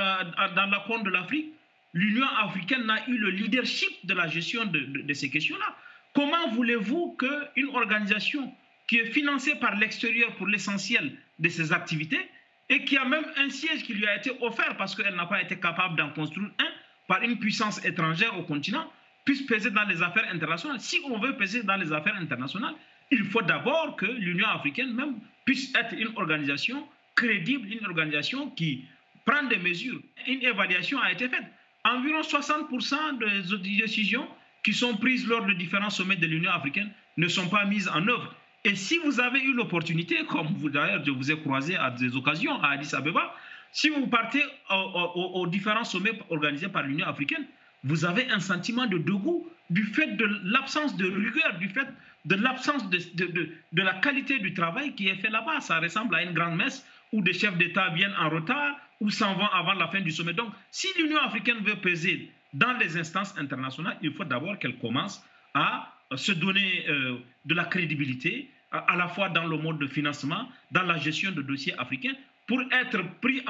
dans 0.55 0.67
la 0.67 0.85
Corne 0.87 1.03
de 1.03 1.11
l'Afrique, 1.11 1.53
l'Union 1.95 2.27
africaine 2.43 2.85
n'a 2.85 3.09
eu 3.09 3.17
le 3.17 3.31
leadership 3.31 4.07
de 4.07 4.15
la 4.15 4.29
gestion 4.29 4.67
de 4.67 5.13
ces 5.15 5.31
questions-là. 5.31 5.75
Comment 6.17 6.49
voulez-vous 6.53 7.17
qu'une 7.19 7.69
organisation 7.75 8.53
qui 8.87 8.97
est 8.97 9.13
financée 9.13 9.55
par 9.57 9.77
l'extérieur 9.77 10.35
pour 10.37 10.47
l'essentiel 10.47 11.17
de 11.39 11.49
ses 11.49 11.73
activités 11.73 12.21
et 12.69 12.85
qui 12.85 12.97
a 12.97 13.05
même 13.05 13.27
un 13.37 13.51
siège 13.51 13.85
qui 13.85 13.93
lui 13.93 14.07
a 14.07 14.17
été 14.17 14.31
offert 14.41 14.77
parce 14.77 14.95
qu'elle 14.95 15.15
n'a 15.15 15.27
pas 15.27 15.43
été 15.43 15.59
capable 15.59 15.97
d'en 15.97 16.11
construire 16.11 16.51
un 16.59 16.69
par 17.07 17.23
une 17.23 17.39
puissance 17.39 17.85
étrangère 17.85 18.37
au 18.39 18.43
continent, 18.43 18.91
puisse 19.27 19.43
peser 19.43 19.71
dans 19.71 19.85
les 19.85 20.03
affaires 20.03 20.27
internationales. 20.33 20.81
Si 20.81 20.99
on 21.05 21.19
veut 21.19 21.37
peser 21.37 21.63
dans 21.63 21.77
les 21.77 21.93
affaires 21.93 22.17
internationales, 22.17 22.75
il 23.11 23.25
faut 23.25 23.43
d'abord 23.43 23.97
que 23.97 24.07
l'Union 24.07 24.49
africaine 24.49 24.95
même 24.95 25.17
puisse 25.45 25.75
être 25.75 25.93
une 25.93 26.17
organisation 26.17 26.89
crédible, 27.15 27.69
une 27.71 27.85
organisation 27.85 28.51
qui 28.51 28.87
prend 29.27 29.43
des 29.43 29.59
mesures. 29.59 30.01
Une 30.27 30.43
évaluation 30.43 30.99
a 31.01 31.13
été 31.13 31.29
faite. 31.29 31.45
Environ 31.85 32.23
60% 32.23 33.19
des 33.19 33.77
décisions 33.77 34.27
qui 34.65 34.73
sont 34.73 34.97
prises 34.97 35.27
lors 35.27 35.45
de 35.45 35.53
différents 35.53 35.91
sommets 35.91 36.17
de 36.17 36.27
l'Union 36.27 36.51
africaine 36.51 36.91
ne 37.17 37.29
sont 37.29 37.49
pas 37.49 37.65
mises 37.65 37.89
en 37.89 38.07
œuvre. 38.09 38.35
Et 38.65 38.75
si 38.75 38.99
vous 38.99 39.21
avez 39.21 39.41
eu 39.41 39.53
l'opportunité, 39.53 40.25
comme 40.29 40.49
vous 40.57 40.71
d'ailleurs, 40.71 41.05
je 41.05 41.11
vous 41.11 41.31
ai 41.31 41.39
croisé 41.39 41.77
à 41.77 41.91
des 41.91 42.17
occasions 42.17 42.61
à 42.63 42.71
Addis 42.71 42.95
Abeba, 42.95 43.35
si 43.73 43.91
vous 43.91 44.07
partez 44.07 44.43
aux, 44.71 45.47
différents 45.47 45.85
sommets 45.85 46.19
organisés 46.31 46.69
par 46.69 46.83
l'Union 46.83 47.07
africaine, 47.07 47.45
vous 47.87 48.05
avez 48.05 48.29
un 48.31 48.41
sentiment 48.41 48.87
de 48.87 48.99
dégoût 48.99 49.49
du 49.71 49.85
fait 49.85 50.17
de 50.17 50.27
l'absence 50.45 50.97
de 50.97 51.07
rigueur, 51.07 51.59
du 51.59 51.69
fait 51.69 51.89
de 52.25 52.35
l'absence 52.35 52.89
de, 52.91 53.83
la 53.83 53.95
qualité 53.95 54.39
du 54.39 54.53
travail 54.55 54.95
qui 54.95 55.09
est 55.09 55.17
fait 55.17 55.31
là-bas. 55.31 55.61
Ça 55.61 55.79
ressemble 55.79 56.15
à 56.15 56.23
une 56.23 56.33
grande 56.33 56.57
messe 56.57 56.85
où 57.13 57.23
des 57.23 57.33
chefs 57.33 57.57
d'État 57.57 57.91
viennent 57.91 58.15
en 58.19 58.29
retard 58.29 58.77
ou 59.01 59.11
s'en 59.11 59.35
vont 59.35 59.47
avant 59.47 59.75
la 59.75 59.89
fin 59.89 60.01
du 60.01 60.11
sommet. 60.11 60.33
Donc, 60.33 60.53
si 60.71 60.89
l'Union 60.99 61.21
africaine 61.21 61.59
veut 61.63 61.77
peser 61.77 62.31
dans 62.53 62.73
les 62.79 62.97
instances 62.97 63.37
internationales, 63.39 63.97
il 64.03 64.13
faut 64.13 64.25
d'abord 64.25 64.59
qu'elle 64.59 64.77
commence 64.79 65.23
à 65.55 65.93
se 66.15 66.33
donner 66.33 66.89
euh, 66.89 67.19
de 67.45 67.55
la 67.55 67.65
crédibilité, 67.65 68.51
à, 68.73 68.97
la 68.97 69.09
fois 69.09 69.29
dans 69.29 69.47
le 69.47 69.57
mode 69.57 69.79
de 69.79 69.87
financement, 69.87 70.49
dans 70.73 70.83
la 70.83 70.99
gestion 70.99 71.31
de 71.31 71.43
dossiers 71.43 71.79
africains, 71.79 72.15
pour 72.47 72.61
être 72.73 73.03
pris 73.21 73.45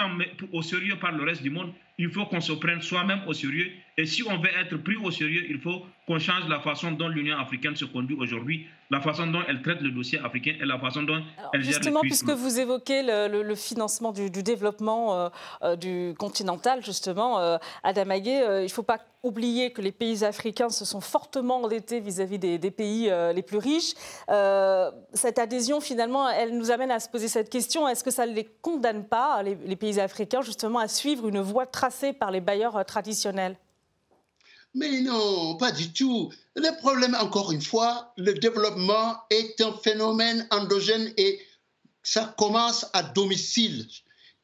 au 0.53 0.63
sérieux 0.63 0.97
par 0.97 1.13
le 1.13 1.25
reste 1.25 1.43
du 1.43 1.51
monde, 1.51 1.73
il 1.99 2.11
faut 2.11 2.27
qu'on 2.27 2.41
se 2.41 2.53
prenne 2.53 2.83
soi-même 2.83 3.21
au 3.27 3.33
sérieux. 3.33 3.71
Et 3.99 4.05
si 4.05 4.23
on 4.23 4.39
veut 4.39 4.51
être 4.61 4.77
pris 4.77 4.97
au 4.97 5.11
sérieux, 5.11 5.47
il 5.49 5.59
faut 5.59 5.83
qu'on 6.07 6.19
change 6.19 6.47
la 6.49 6.61
façon 6.61 6.93
dont 6.93 7.09
l'Union 7.09 7.39
africaine 7.39 7.75
se 7.75 7.87
conduit 7.87 8.17
aujourd'hui, 8.19 8.67
la 8.91 9.01
façon 9.01 9.27
dont 9.27 9.43
elle 9.49 9.63
traite 9.63 9.81
le 9.81 9.91
dossier 9.91 10.19
africain 10.21 10.53
et 10.61 10.65
la 10.65 10.79
façon 10.79 11.03
dont 11.03 11.23
elle 11.53 11.63
gère 11.63 11.73
Justement, 11.73 12.01
puisque 12.01 12.31
vous 12.31 12.61
évoquez 12.61 13.03
le, 13.03 13.55
financement 13.55 14.13
du, 14.13 14.31
développement 14.31 15.19
euh, 15.19 15.29
euh, 15.63 15.77
du 15.77 16.15
continental, 16.19 16.85
justement, 16.85 17.41
euh, 17.41 17.57
Adam 17.83 18.11
Aguet, 18.11 18.61
il 18.61 18.65
ne 18.65 18.69
faut 18.69 18.83
pas 18.83 19.01
oublier 19.23 19.73
que 19.73 19.83
les 19.83 19.91
pays 19.91 20.25
africains 20.25 20.69
se 20.69 20.85
sont 20.85 21.01
fortement 21.01 21.63
endettés 21.63 21.99
vis-à-vis 21.99 22.39
des, 22.39 22.71
pays 22.71 23.11
les 23.35 23.43
plus 23.43 23.59
riches. 23.59 23.95
cette 25.15 25.39
adhésion, 25.41 25.81
finalement, 25.81 26.29
elle 26.29 26.57
nous 26.57 26.71
amène 26.71 26.93
à 26.93 27.01
se 27.01 27.09
poser 27.09 27.27
cette 27.27 27.51
question 27.51 27.89
est-ce 27.89 28.05
que 28.05 28.13
ça 28.13 28.27
ne 28.27 28.33
les 28.33 28.45
condamne 28.63 29.05
pas, 29.05 29.43
les, 29.43 29.57
les, 29.57 29.75
pays 29.75 29.99
africains, 29.99 30.43
justement, 30.43 30.79
à 30.79 30.87
suivre 30.87 31.27
une 31.27 31.41
voie 31.41 31.67
par 32.19 32.31
les 32.31 32.41
bailleurs 32.41 32.85
traditionnels 32.85 33.57
mais 34.77 35.01
non, 35.01 35.57
pas 35.57 35.73
du 35.73 35.91
tout. 35.91 36.31
Le 36.55 36.77
problème, 36.81 37.17
encore 37.19 37.51
une 37.51 37.63
fois, 37.63 38.13
le 38.19 38.35
développement 38.35 39.17
est 39.31 39.59
un 39.63 39.73
phénomène 39.73 40.47
endogène 40.51 41.15
et 41.17 41.41
ça 42.03 42.35
commence 42.37 42.85
à 42.93 43.03
domicile. 43.03 43.87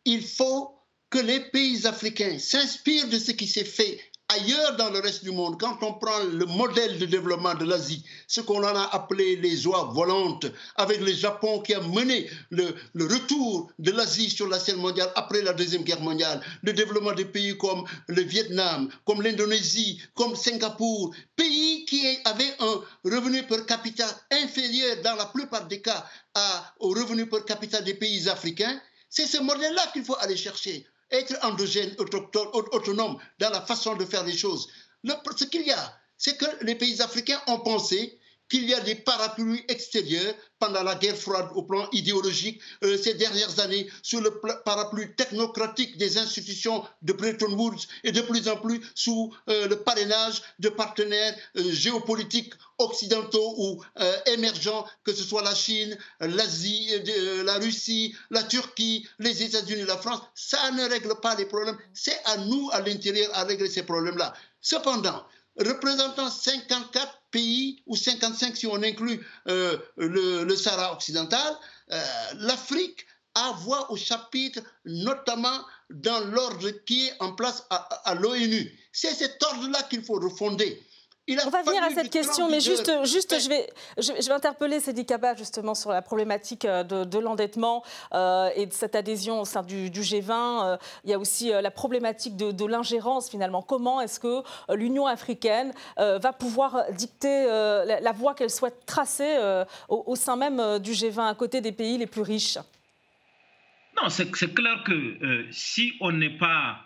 Il 0.07 0.23
faut 0.23 0.75
que 1.11 1.19
les 1.19 1.41
pays 1.41 1.87
africains 1.87 2.39
s'inspirent 2.39 3.11
de 3.11 3.19
ce 3.19 3.33
qui 3.33 3.47
s'est 3.47 3.67
fait 3.67 4.01
ailleurs 4.33 4.77
dans 4.77 4.91
le 4.91 5.01
reste 5.01 5.25
du 5.25 5.31
monde, 5.31 5.61
quand 5.61 5.79
on 5.83 5.95
prend 5.95 6.19
le 6.25 6.47
modèle 6.47 6.99
de 6.99 7.07
développement 7.07 7.55
de 7.55 7.65
l'Asie, 7.65 8.05
ce 8.27 8.41
qu'on 8.41 8.63
en 8.63 8.75
a 8.77 8.89
appelé 8.93 9.37
les 9.37 9.67
oies 9.67 9.91
volantes, 9.93 10.47
avec 10.77 11.01
le 11.01 11.13
Japon 11.13 11.61
qui 11.61 11.75
a 11.75 11.81
mené 11.81 12.29
le, 12.51 12.75
retour 12.95 13.71
de 13.79 13.91
l'Asie 13.91 14.31
sur 14.31 14.49
la 14.49 14.59
scène 14.59 14.77
mondiale 14.77 15.11
après 15.17 15.43
la 15.43 15.53
Deuxième 15.53 15.83
Guerre 15.83 16.01
mondiale, 16.01 16.41
le 16.63 16.73
développement 16.73 17.13
des 17.13 17.25
pays 17.25 17.57
comme 17.59 17.85
le 18.07 18.23
Vietnam, 18.23 18.89
comme 19.05 19.23
l'Indonésie, 19.23 20.01
comme 20.15 20.35
Singapour, 20.35 21.15
pays 21.37 21.85
qui 21.85 22.03
avaient 22.25 22.55
un 22.61 22.81
revenu 23.05 23.43
per 23.45 23.65
capita 23.67 24.07
inférieur 24.31 24.97
dans 25.05 25.15
la 25.17 25.27
plupart 25.27 25.67
des 25.67 25.81
cas 25.81 26.05
au 26.81 26.89
revenu 26.89 27.27
per 27.27 27.45
capita 27.47 27.81
des 27.83 27.95
pays 27.95 28.29
africains, 28.29 28.81
c'est 29.11 29.27
ce 29.27 29.39
modèle-là 29.39 29.89
qu'il 29.93 30.05
faut 30.05 30.17
aller 30.21 30.37
chercher 30.37 30.87
être 31.13 31.37
endogène, 31.45 31.95
autonome 31.99 33.19
dans 33.39 33.51
la 33.51 33.61
façon 33.61 33.97
de 33.97 34.05
faire 34.05 34.25
les 34.25 34.37
choses. 34.37 34.69
ce 35.37 35.45
qu'il 35.45 35.63
y 35.63 35.73
a, 35.73 35.99
c'est 36.17 36.37
que 36.37 36.65
les 36.65 36.75
pays 36.75 37.01
africains 37.03 37.41
ont 37.47 37.61
pensé 37.61 38.19
qu'il 38.53 38.69
y 38.69 38.75
a 38.75 38.81
des 38.81 38.97
parapluies 38.97 39.65
extérieurs 39.69 40.35
pendant 40.59 40.83
la 40.83 40.95
guerre 40.97 41.17
froide 41.17 41.49
au 41.55 41.63
plan 41.63 41.89
idéologique 41.91 42.61
euh, 42.85 42.99
ces 42.99 43.15
dernières 43.15 43.59
années 43.61 43.89
sous 44.03 44.21
le 44.21 44.31
parapluie 44.63 45.15
technocratique 45.17 45.97
des 45.97 46.19
institutions 46.19 46.85
de 47.01 47.15
Bretton 47.15 47.51
Woods 47.55 47.87
et 48.05 48.13
de 48.13 48.21
plus 48.21 48.47
en 48.49 48.59
plus 48.59 48.83
sous 48.95 49.35
euh, 49.49 49.69
le 49.69 49.77
parrainage 49.77 50.43
de 50.59 50.69
partenaires 50.69 51.35
euh, 51.57 51.73
géopolitiques 51.73 52.53
occidentaux 52.77 53.55
ou 53.57 53.83
émergents, 54.27 54.85
que 55.05 55.15
ce 55.15 55.23
soit 55.23 55.43
la 55.43 55.55
Chine, 55.55 55.97
l'Asie, 56.19 56.91
la 57.45 57.55
Russie, 57.55 58.17
la 58.31 58.43
Turquie, 58.43 59.07
les 59.21 59.45
États-Unis, 59.45 59.85
la 59.87 59.97
France. 59.97 60.21
Ça 60.35 60.73
ne 60.73 60.89
règle 60.89 61.15
pas 61.23 61.37
les 61.37 61.47
problèmes. 61.47 61.79
C'est 61.95 62.21
à 62.25 62.39
nous, 62.39 62.71
à 62.73 62.81
l'intérieur, 62.81 63.31
à 63.35 63.45
régler 63.45 63.71
ces 63.71 63.85
problèmes-là. 63.85 64.35
Cependant, 64.61 65.25
représentant 65.59 66.31
54 66.31 67.23
pays, 67.31 67.83
ou 67.87 67.97
55 67.97 68.57
si 68.57 68.67
on 68.67 68.83
inclut 68.83 69.27
euh, 69.49 69.79
le, 69.97 70.55
Sahara 70.57 70.93
occidental, 70.93 71.57
euh, 71.91 72.03
l'Afrique 72.39 73.07
a 73.35 73.53
voix 73.53 73.91
au 73.91 73.97
chapitre, 73.97 74.61
notamment 74.85 75.65
dans 75.91 76.21
l'ordre 76.21 76.71
qui 76.87 77.07
est 77.07 77.15
en 77.21 77.33
place 77.33 77.65
à, 77.71 77.77
à 78.05 78.15
l'ONU. 78.15 78.79
C'est 78.93 79.15
cet 79.15 79.43
ordre-là 79.43 79.83
qu'il 79.85 80.05
faut 80.05 80.19
refonder. 80.21 80.83
On 81.29 81.51
va 81.51 81.63
venir 81.63 81.83
à 81.85 81.91
cette 81.91 82.11
question, 82.11 82.51
mais 82.51 82.61
juste, 82.61 82.91
juste 83.05 83.41
je, 83.41 83.49
vais, 83.49 83.71
je, 83.97 84.13
vais 84.13 84.33
interpeller 84.33 84.81
Cédric 84.81 85.09
Kaba 85.09 85.37
justement 85.37 85.77
sur 85.77 85.91
la 85.91 86.03
problématique 86.03 86.65
euh, 86.65 86.83
de, 86.83 87.19
l'endettement 87.19 87.85
euh, 88.13 88.51
et 88.57 88.67
de 88.67 88.73
cette 88.73 88.97
adhésion 88.97 89.41
au 89.41 89.45
sein 89.45 89.63
du, 89.63 89.89
G20. 89.89 90.33
Euh, 90.33 90.77
il 91.05 91.11
y 91.11 91.15
a 91.15 91.21
aussi 91.21 91.51
la 91.51 91.71
problématique 91.71 92.37
de, 92.37 92.67
l'ingérence 92.67 93.31
finalement. 93.31 93.63
Comment 93.63 94.01
est-ce 94.01 94.19
que 94.19 94.43
l'Union 94.75 95.07
africaine 95.07 95.73
va 95.97 96.33
pouvoir 96.33 96.85
dicter 96.93 97.47
la, 97.47 98.13
voie 98.13 98.35
qu'elle 98.35 98.51
souhaite 98.51 98.87
tracer 98.87 99.37
au, 99.89 100.17
sein 100.17 100.37
même 100.37 100.79
du 100.79 100.93
G20 100.93 101.29
à 101.29 101.35
côté 101.35 101.61
des 101.61 101.73
pays 101.73 101.99
les 101.99 102.07
plus 102.07 102.23
riches? 102.23 102.59
Non, 104.01 104.09
c'est 104.09 104.31
clair 104.31 104.83
que 104.87 105.47
si 105.51 105.93
on 106.01 106.13
n'est 106.13 106.39
pas 106.39 106.79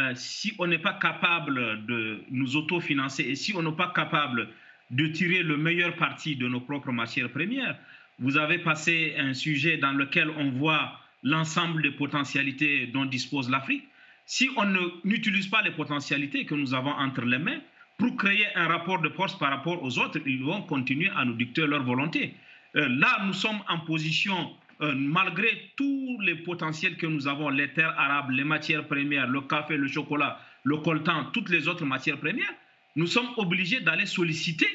euh, 0.00 0.12
si 0.14 0.54
on 0.58 0.66
n'est 0.66 0.78
pas 0.78 0.94
capable 0.94 1.86
de 1.86 2.24
nous 2.30 2.56
autofinancer 2.56 3.22
et 3.22 3.34
si 3.34 3.54
on 3.54 3.62
n'est 3.62 3.76
pas 3.76 3.92
capable 3.94 4.48
de 4.90 5.06
tirer 5.06 5.42
le 5.42 5.56
meilleur 5.56 5.94
parti 5.96 6.36
de 6.36 6.48
nos 6.48 6.60
propres 6.60 6.92
matières 6.92 7.30
premières, 7.30 7.76
vous 8.18 8.36
avez 8.36 8.58
passé 8.58 9.14
un 9.18 9.34
sujet 9.34 9.76
dans 9.76 9.92
lequel 9.92 10.30
on 10.30 10.50
voit 10.50 10.98
l'ensemble 11.22 11.82
des 11.82 11.90
potentialités 11.90 12.86
dont 12.86 13.04
dispose 13.04 13.50
l'Afrique. 13.50 13.84
Si 14.26 14.48
on 14.56 14.64
n'utilise 15.04 15.48
pas 15.48 15.62
les 15.62 15.70
potentialités 15.72 16.44
que 16.44 16.54
nous 16.54 16.74
avons 16.74 16.90
entre 16.90 17.22
les 17.22 17.38
mains 17.38 17.60
pour 17.98 18.16
créer 18.16 18.46
un 18.54 18.68
rapport 18.68 19.00
de 19.00 19.08
force 19.10 19.38
par 19.38 19.50
rapport 19.50 19.82
aux 19.82 19.98
autres, 19.98 20.20
ils 20.26 20.42
vont 20.42 20.62
continuer 20.62 21.10
à 21.16 21.24
nous 21.24 21.34
dicter 21.34 21.66
leur 21.66 21.82
volonté. 21.82 22.34
Euh, 22.76 22.88
là, 22.88 23.22
nous 23.26 23.32
sommes 23.32 23.60
en 23.68 23.80
position, 23.80 24.52
euh, 24.82 24.94
malgré 24.94 25.72
tous 25.76 26.18
les 26.22 26.36
potentiels 26.36 26.96
que 26.96 27.06
nous 27.06 27.28
avons, 27.28 27.48
les 27.48 27.72
terres 27.72 27.94
arabes, 27.98 28.30
les 28.30 28.44
matières 28.44 28.86
premières, 28.86 29.26
le 29.26 29.42
café, 29.42 29.76
le 29.76 29.88
chocolat, 29.88 30.40
le 30.64 30.76
coltan, 30.78 31.26
toutes 31.32 31.50
les 31.50 31.68
autres 31.68 31.84
matières 31.84 32.18
premières, 32.18 32.52
nous 32.96 33.06
sommes 33.06 33.28
obligés 33.36 33.80
d'aller 33.80 34.06
solliciter 34.06 34.68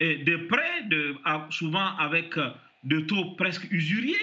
des 0.00 0.38
prêts, 0.48 0.88
souvent 1.50 1.94
avec 1.98 2.34
de 2.84 3.00
taux 3.00 3.32
presque 3.36 3.70
usuriers. 3.70 4.16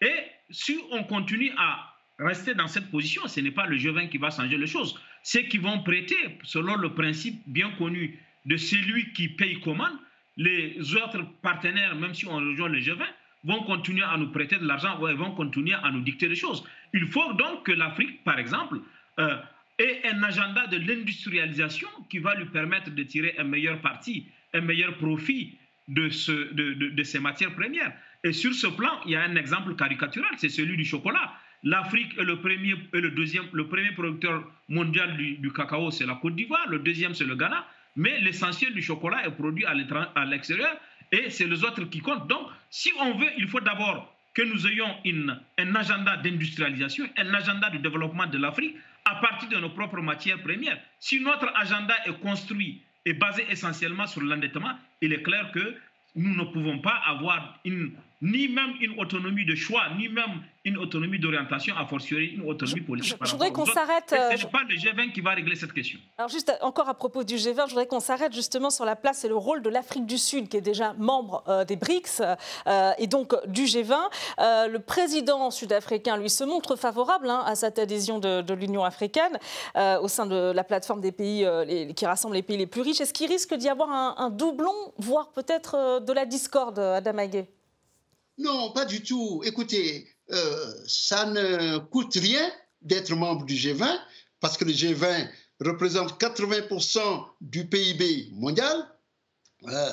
Et 0.00 0.14
si 0.50 0.78
on 0.90 1.04
continue 1.04 1.52
à 1.58 1.94
rester 2.18 2.54
dans 2.54 2.68
cette 2.68 2.90
position, 2.90 3.26
ce 3.26 3.40
n'est 3.40 3.50
pas 3.50 3.66
le 3.66 3.76
G20 3.76 4.08
qui 4.08 4.18
va 4.18 4.30
changer 4.30 4.56
les 4.56 4.66
choses. 4.66 4.98
Ceux 5.22 5.42
qui 5.42 5.58
vont 5.58 5.82
prêter, 5.82 6.16
selon 6.42 6.76
le 6.76 6.94
principe 6.94 7.42
bien 7.46 7.70
connu 7.72 8.18
de 8.44 8.56
celui 8.56 9.12
qui 9.12 9.28
paye 9.28 9.60
commande, 9.60 9.96
les 10.36 10.78
autres 10.96 11.24
partenaires, 11.42 11.94
même 11.94 12.14
si 12.14 12.26
on 12.26 12.36
rejoint 12.36 12.68
le 12.68 12.80
G20, 12.80 13.04
vont 13.44 13.62
continuer 13.64 14.04
à 14.04 14.16
nous 14.16 14.30
prêter 14.30 14.56
de 14.56 14.66
l'argent 14.66 14.98
ou 15.00 15.06
vont 15.16 15.32
continuer 15.32 15.74
à 15.74 15.90
nous 15.90 16.00
dicter 16.00 16.28
des 16.28 16.36
choses. 16.36 16.64
Il 16.92 17.06
faut 17.06 17.32
donc 17.34 17.66
que 17.66 17.72
l'Afrique, 17.72 18.22
par 18.24 18.38
exemple, 18.38 18.78
euh, 19.18 19.36
ait 19.78 20.00
un 20.12 20.22
agenda 20.22 20.66
de 20.66 20.76
l'industrialisation 20.76 21.88
qui 22.08 22.18
va 22.18 22.34
lui 22.34 22.46
permettre 22.46 22.90
de 22.90 23.02
tirer 23.02 23.34
un 23.38 23.44
meilleur 23.44 23.80
parti, 23.80 24.26
un 24.54 24.60
meilleur 24.60 24.96
profit 24.96 25.58
de, 25.88 26.08
ce, 26.08 26.52
de, 26.52 26.74
de, 26.90 27.02
ces 27.02 27.18
matières 27.18 27.54
premières. 27.54 27.92
Et 28.24 28.32
sur 28.32 28.54
ce 28.54 28.68
plan, 28.68 29.00
il 29.06 29.12
y 29.12 29.16
a 29.16 29.22
un 29.22 29.34
exemple 29.34 29.74
caricatural, 29.74 30.30
c'est 30.36 30.48
celui 30.48 30.76
du 30.76 30.84
chocolat. 30.84 31.32
L'Afrique 31.64 32.16
est 32.18 32.24
le 32.24 32.40
premier 32.40 32.74
le 32.92 33.10
deuxième, 33.10 33.44
le 33.52 33.66
premier 33.68 33.92
producteur 33.92 34.44
mondial 34.68 35.16
du 35.16 35.52
cacao, 35.52 35.90
c'est 35.90 36.06
la 36.06 36.16
Côte 36.16 36.34
d'Ivoire, 36.34 36.68
le 36.68 36.80
deuxième, 36.80 37.14
c'est 37.14 37.24
le 37.24 37.36
Ghana, 37.36 37.66
mais 37.96 38.20
l'essentiel 38.20 38.72
du 38.74 38.82
chocolat 38.82 39.26
est 39.26 39.30
produit 39.30 39.64
à 39.64 40.24
l'extérieur 40.24 40.76
et 41.12 41.30
c'est 41.30 41.46
les 41.46 41.62
autres 41.62 41.84
qui 41.84 42.00
comptent. 42.00 42.26
Donc, 42.26 42.48
si 42.70 42.90
on 42.98 43.14
veut, 43.16 43.28
il 43.38 43.46
faut 43.46 43.60
d'abord 43.60 44.12
que 44.34 44.42
nous 44.42 44.66
ayons 44.66 44.96
un 45.58 45.74
agenda 45.74 46.16
d'industrialisation, 46.16 47.06
un 47.18 47.34
agenda 47.34 47.68
de 47.68 47.78
développement 47.78 48.26
de 48.26 48.38
l'Afrique 48.38 48.76
à 49.04 49.16
partir 49.16 49.48
de 49.50 49.56
nos 49.58 49.70
propres 49.70 50.00
matières 50.00 50.42
premières. 50.42 50.80
Si 50.98 51.20
notre 51.20 51.52
agenda 51.54 51.94
est 52.06 52.18
construit 52.20 52.80
et 53.04 53.12
basé 53.12 53.44
essentiellement 53.50 54.06
sur 54.06 54.22
l'endettement, 54.22 54.78
il 55.02 55.12
est 55.12 55.22
clair 55.22 55.50
que 55.52 55.76
nous 56.16 56.34
ne 56.34 56.44
pouvons 56.44 56.78
pas 56.78 57.02
avoir 57.04 57.58
ni 57.64 58.48
même 58.48 58.74
une 58.80 58.98
autonomie 58.98 59.44
de 59.44 59.54
choix, 59.54 59.90
ni 59.98 60.08
même 60.08 60.42
une 60.64 60.78
autonomie 60.78 61.18
d'orientation, 61.18 61.74
a 61.76 61.84
fortiori 61.86 62.26
une 62.26 62.48
autonomie 62.48 62.82
politique. 62.82 63.16
Je, 63.20 63.26
je 63.26 63.32
voudrais 63.32 63.50
qu'on 63.50 63.66
s'arrête. 63.66 64.04
Ce 64.10 64.14
n'est 64.14 64.44
euh, 64.44 64.48
pas 64.48 64.62
le 64.68 64.76
G20 64.76 65.12
qui 65.12 65.20
va 65.20 65.30
régler 65.30 65.56
cette 65.56 65.72
question. 65.72 65.98
Alors 66.18 66.28
juste 66.28 66.52
encore 66.60 66.88
à 66.88 66.94
propos 66.94 67.24
du 67.24 67.34
G20, 67.34 67.64
je 67.64 67.70
voudrais 67.70 67.86
qu'on 67.86 68.00
s'arrête 68.00 68.32
justement 68.32 68.70
sur 68.70 68.84
la 68.84 68.94
place 68.94 69.24
et 69.24 69.28
le 69.28 69.36
rôle 69.36 69.62
de 69.62 69.70
l'Afrique 69.70 70.06
du 70.06 70.18
Sud, 70.18 70.48
qui 70.48 70.56
est 70.56 70.62
déjà 70.62 70.94
membre 70.94 71.42
euh, 71.48 71.64
des 71.64 71.74
BRICS 71.74 72.22
euh, 72.66 72.92
et 72.98 73.08
donc 73.08 73.34
du 73.48 73.64
G20. 73.64 73.96
le 74.38 74.78
président 74.78 75.50
sud-africain, 75.50 76.16
lui, 76.16 76.30
se 76.30 76.44
montre 76.44 76.76
favorable 76.76 77.28
hein, 77.28 77.42
à 77.44 77.56
cette 77.56 77.78
adhésion 77.78 78.18
de, 78.18 78.52
l'Union 78.52 78.84
africaine 78.84 79.38
au 79.74 80.08
sein 80.08 80.26
de 80.26 80.52
la 80.52 80.62
plateforme 80.62 81.00
des 81.00 81.10
pays 81.10 81.46
qui 81.96 82.06
rassemble 82.06 82.34
les 82.34 82.42
pays 82.42 82.58
les 82.58 82.66
plus 82.66 82.82
riches. 82.82 83.00
Est-ce 83.00 83.14
qu'il 83.14 83.28
risque 83.28 83.54
d'y 83.54 83.68
avoir 83.68 83.90
un, 83.90 84.14
un 84.18 84.30
doublon, 84.30 84.74
voire 84.98 85.32
peut-être 85.32 86.00
de 86.00 86.12
la 86.12 86.26
discorde, 86.26 86.78
Adam 86.78 87.18
Aguet 87.18 87.48
non, 88.38 88.72
pas 88.72 88.84
du 88.84 89.02
tout. 89.02 89.42
Écoutez, 89.44 90.08
euh, 90.32 90.74
ça 90.86 91.26
ne 91.26 91.78
coûte 91.78 92.14
rien 92.14 92.50
d'être 92.80 93.14
membre 93.14 93.44
du 93.44 93.54
G20 93.54 93.86
parce 94.40 94.56
que 94.56 94.64
le 94.64 94.72
G20 94.72 95.28
représente 95.60 96.20
80% 96.20 97.00
du 97.40 97.68
PIB 97.68 98.30
mondial, 98.32 98.88
euh, 99.68 99.92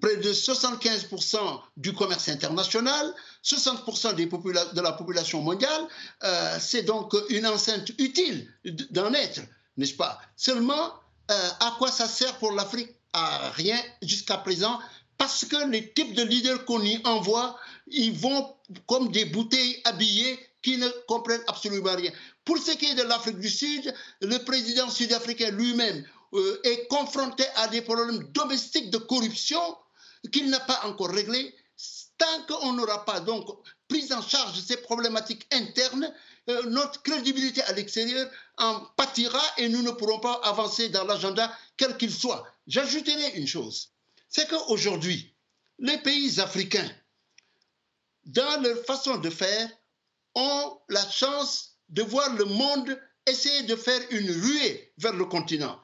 près 0.00 0.16
de 0.18 0.32
75% 0.32 1.60
du 1.76 1.92
commerce 1.92 2.28
international, 2.28 3.12
60% 3.42 4.14
des 4.14 4.26
de 4.26 4.80
la 4.80 4.92
population 4.92 5.42
mondiale. 5.42 5.88
Euh, 6.22 6.56
c'est 6.60 6.82
donc 6.82 7.16
une 7.30 7.46
enceinte 7.46 7.88
utile 7.98 8.48
d'en 8.90 9.12
être, 9.14 9.40
n'est-ce 9.76 9.94
pas? 9.94 10.20
Seulement, 10.36 10.92
à 11.28 11.74
quoi 11.78 11.90
ça 11.90 12.06
sert 12.06 12.38
pour 12.38 12.52
l'Afrique? 12.52 12.90
À 13.12 13.50
rien 13.50 13.78
jusqu'à 14.02 14.36
présent, 14.36 14.78
parce 15.18 15.44
que 15.44 15.68
les 15.68 15.92
types 15.92 16.14
de 16.14 16.22
leaders 16.22 16.64
qu'on 16.64 16.82
y 16.82 17.00
envoie 17.04 17.58
ils 17.90 18.16
vont 18.16 18.54
comme 18.86 19.10
des 19.10 19.24
bouteilles 19.26 19.80
habillées 19.84 20.38
qui 20.62 20.76
ne 20.76 20.88
comprennent 21.06 21.42
absolument 21.46 21.94
rien. 21.94 22.12
Pour 22.44 22.58
ce 22.58 22.72
qui 22.72 22.86
est 22.86 22.94
de 22.94 23.02
l'Afrique 23.02 23.38
du 23.38 23.50
Sud, 23.50 23.94
le 24.20 24.38
président 24.38 24.88
sud-africain 24.90 25.50
lui-même 25.50 26.04
euh, 26.34 26.60
est 26.64 26.86
confronté 26.88 27.44
à 27.56 27.68
des 27.68 27.82
problèmes 27.82 28.22
domestiques 28.32 28.90
de 28.90 28.98
corruption 28.98 29.60
qu'il 30.32 30.50
n'a 30.50 30.60
pas 30.60 30.80
encore 30.84 31.10
réglés. 31.10 31.54
Tant 32.18 32.42
qu'on 32.48 32.72
n'aura 32.72 33.04
pas 33.04 33.20
donc 33.20 33.48
pris 33.86 34.12
en 34.12 34.20
charge 34.20 34.60
ces 34.60 34.78
problématiques 34.78 35.46
internes, 35.52 36.12
euh, 36.48 36.62
notre 36.64 37.00
crédibilité 37.02 37.62
à 37.62 37.72
l'extérieur 37.72 38.28
en 38.56 38.80
pâtira 38.96 39.42
et 39.58 39.68
nous 39.68 39.82
ne 39.82 39.92
pourrons 39.92 40.18
pas 40.18 40.40
avancer 40.44 40.88
dans 40.88 41.04
l'agenda 41.04 41.56
quel 41.76 41.96
qu'il 41.96 42.12
soit. 42.12 42.44
J'ajouterai 42.66 43.36
une 43.36 43.46
chose, 43.46 43.90
c'est 44.28 44.48
qu'aujourd'hui, 44.48 45.32
les 45.78 45.98
pays 45.98 46.40
africains 46.40 46.90
dans 48.28 48.62
leur 48.62 48.84
façon 48.84 49.16
de 49.16 49.30
faire, 49.30 49.68
ont 50.34 50.78
la 50.88 51.08
chance 51.10 51.78
de 51.88 52.02
voir 52.02 52.32
le 52.34 52.44
monde 52.44 52.98
essayer 53.26 53.62
de 53.62 53.74
faire 53.74 54.00
une 54.10 54.30
ruée 54.30 54.92
vers 54.98 55.14
le 55.14 55.24
continent. 55.24 55.80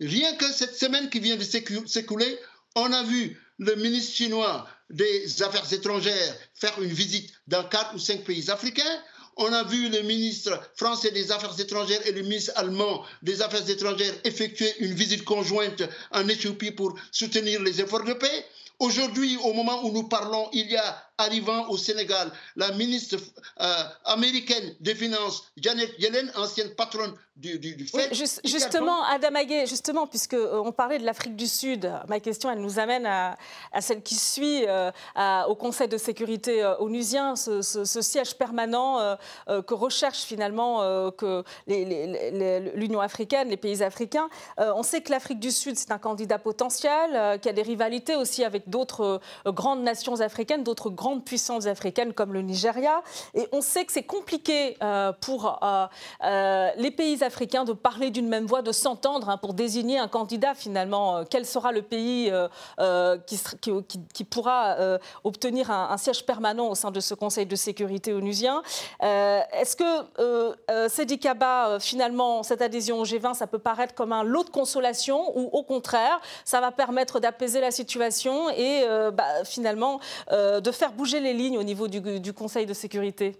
Rien 0.00 0.34
que 0.36 0.50
cette 0.52 0.76
semaine 0.76 1.10
qui 1.10 1.18
vient 1.18 1.36
de 1.36 1.42
s'écouler, 1.42 2.38
on 2.76 2.92
a 2.92 3.02
vu 3.02 3.36
le 3.58 3.74
ministre 3.74 4.14
chinois 4.14 4.68
des 4.90 5.42
Affaires 5.42 5.70
étrangères 5.72 6.36
faire 6.54 6.80
une 6.80 6.92
visite 6.92 7.32
dans 7.48 7.68
quatre 7.68 7.94
ou 7.94 7.98
cinq 7.98 8.24
pays 8.24 8.48
africains. 8.50 9.02
On 9.36 9.52
a 9.52 9.64
vu 9.64 9.88
le 9.88 10.02
ministre 10.02 10.60
français 10.76 11.10
des 11.10 11.32
Affaires 11.32 11.58
étrangères 11.60 12.04
et 12.06 12.12
le 12.12 12.22
ministre 12.22 12.52
allemand 12.54 13.04
des 13.22 13.42
Affaires 13.42 13.68
étrangères 13.68 14.14
effectuer 14.24 14.72
une 14.78 14.94
visite 14.94 15.24
conjointe 15.24 15.82
en 16.12 16.28
Éthiopie 16.28 16.70
pour 16.70 16.98
soutenir 17.10 17.60
les 17.62 17.80
efforts 17.80 18.04
de 18.04 18.14
paix. 18.14 18.44
Aujourd'hui, 18.78 19.36
au 19.42 19.52
moment 19.52 19.84
où 19.84 19.92
nous 19.92 20.08
parlons, 20.08 20.48
il 20.52 20.70
y 20.70 20.76
a 20.76 21.07
arrivant 21.18 21.68
au 21.68 21.76
Sénégal 21.76 22.30
la 22.56 22.70
ministre 22.72 23.16
euh, 23.60 23.82
américaine 24.04 24.74
des 24.80 24.94
Finances, 24.94 25.44
Janet 25.56 25.90
Yellen, 25.98 26.30
ancienne 26.36 26.70
patronne 26.76 27.12
du, 27.36 27.58
du, 27.58 27.86
FED. 27.86 28.12
justement, 28.44 29.04
Adam 29.04 29.34
Aguet, 29.36 29.66
justement, 29.66 30.08
puisqu'on 30.08 30.68
euh, 30.68 30.72
parlait 30.72 30.98
de 30.98 31.04
l'Afrique 31.04 31.36
du 31.36 31.46
Sud, 31.46 31.92
ma 32.08 32.18
question, 32.18 32.50
elle 32.50 32.60
nous 32.60 32.80
amène 32.80 33.06
à, 33.06 33.36
celle 33.80 34.02
qui 34.02 34.16
suit, 34.16 34.64
euh, 34.66 34.90
au 35.48 35.54
Conseil 35.54 35.88
de 35.88 35.98
sécurité 35.98 36.64
onusien, 36.80 37.36
ce, 37.36 37.62
siège 37.84 38.34
permanent 38.34 39.16
que 39.46 39.74
recherche 39.74 40.22
finalement 40.22 41.10
que 41.12 41.42
l'Union 41.66 43.00
africaine, 43.00 43.48
les 43.48 43.56
pays 43.56 43.82
africains. 43.82 44.28
on 44.58 44.82
sait 44.82 45.00
que 45.00 45.10
l'Afrique 45.10 45.40
du 45.40 45.50
Sud, 45.50 45.76
c'est 45.76 45.90
un 45.90 45.98
candidat 45.98 46.38
potentiel, 46.38 47.38
qu'il 47.40 47.46
y 47.46 47.50
a 47.50 47.52
des 47.52 47.62
rivalités 47.62 48.16
aussi 48.16 48.44
avec 48.44 48.68
d'autres 48.68 49.20
grandes 49.46 49.82
nations 49.82 50.20
africaines, 50.20 50.64
d'autres 50.64 50.90
grands 50.90 51.07
grandes 51.08 51.24
puissances 51.24 51.66
africaines 51.66 52.12
comme 52.12 52.34
le 52.34 52.42
Nigeria. 52.42 53.02
Et 53.32 53.48
on 53.52 53.62
sait 53.62 53.86
que 53.86 53.92
c'est 53.92 54.02
compliqué 54.02 54.76
euh, 54.82 55.12
pour 55.20 55.58
euh, 55.62 55.86
euh, 56.22 56.68
les 56.76 56.90
pays 56.90 57.24
africains 57.24 57.64
de 57.64 57.72
parler 57.72 58.10
d'une 58.10 58.28
même 58.28 58.44
voix, 58.44 58.60
de 58.60 58.72
s'entendre 58.72 59.30
hein, 59.30 59.38
pour 59.38 59.54
désigner 59.54 59.98
un 59.98 60.08
candidat 60.08 60.54
finalement. 60.54 61.24
quel 61.30 61.46
sera 61.46 61.72
le 61.72 61.80
pays 61.80 62.30
qui, 63.26 64.24
pourra 64.24 64.76
obtenir 65.24 65.70
un, 65.70 65.96
siège 65.96 66.26
permanent 66.26 66.68
au 66.68 66.74
sein 66.74 66.90
de 66.90 67.00
ce 67.00 67.14
Conseil 67.14 67.46
de 67.46 67.56
sécurité 67.56 68.12
onusien? 68.12 68.62
Est-ce 69.00 69.76
que 69.76 70.88
Sedi 70.88 71.18
Kaba, 71.18 71.78
finalement, 71.80 72.42
cette 72.42 72.60
adhésion 72.60 73.00
au 73.00 73.04
G20, 73.04 73.34
ça 73.34 73.46
peut 73.46 73.58
paraître 73.58 73.94
comme 73.94 74.12
un 74.12 74.22
lot 74.22 74.44
de 74.44 74.50
consolation 74.50 75.36
ou 75.36 75.48
au 75.52 75.62
contraire, 75.62 76.20
ça 76.44 76.60
va 76.60 76.70
permettre 76.70 77.20
d'apaiser 77.20 77.60
la 77.60 77.70
situation 77.70 78.50
et 78.50 78.84
bah, 79.12 79.44
finalement 79.44 80.00
de 80.30 80.70
faire 80.70 80.92
bouger 80.98 81.20
les 81.20 81.32
lignes 81.32 81.56
au 81.56 81.62
niveau 81.62 81.86
du, 81.86 82.32
Conseil 82.32 82.66
de 82.66 82.74
sécurité 82.74 83.36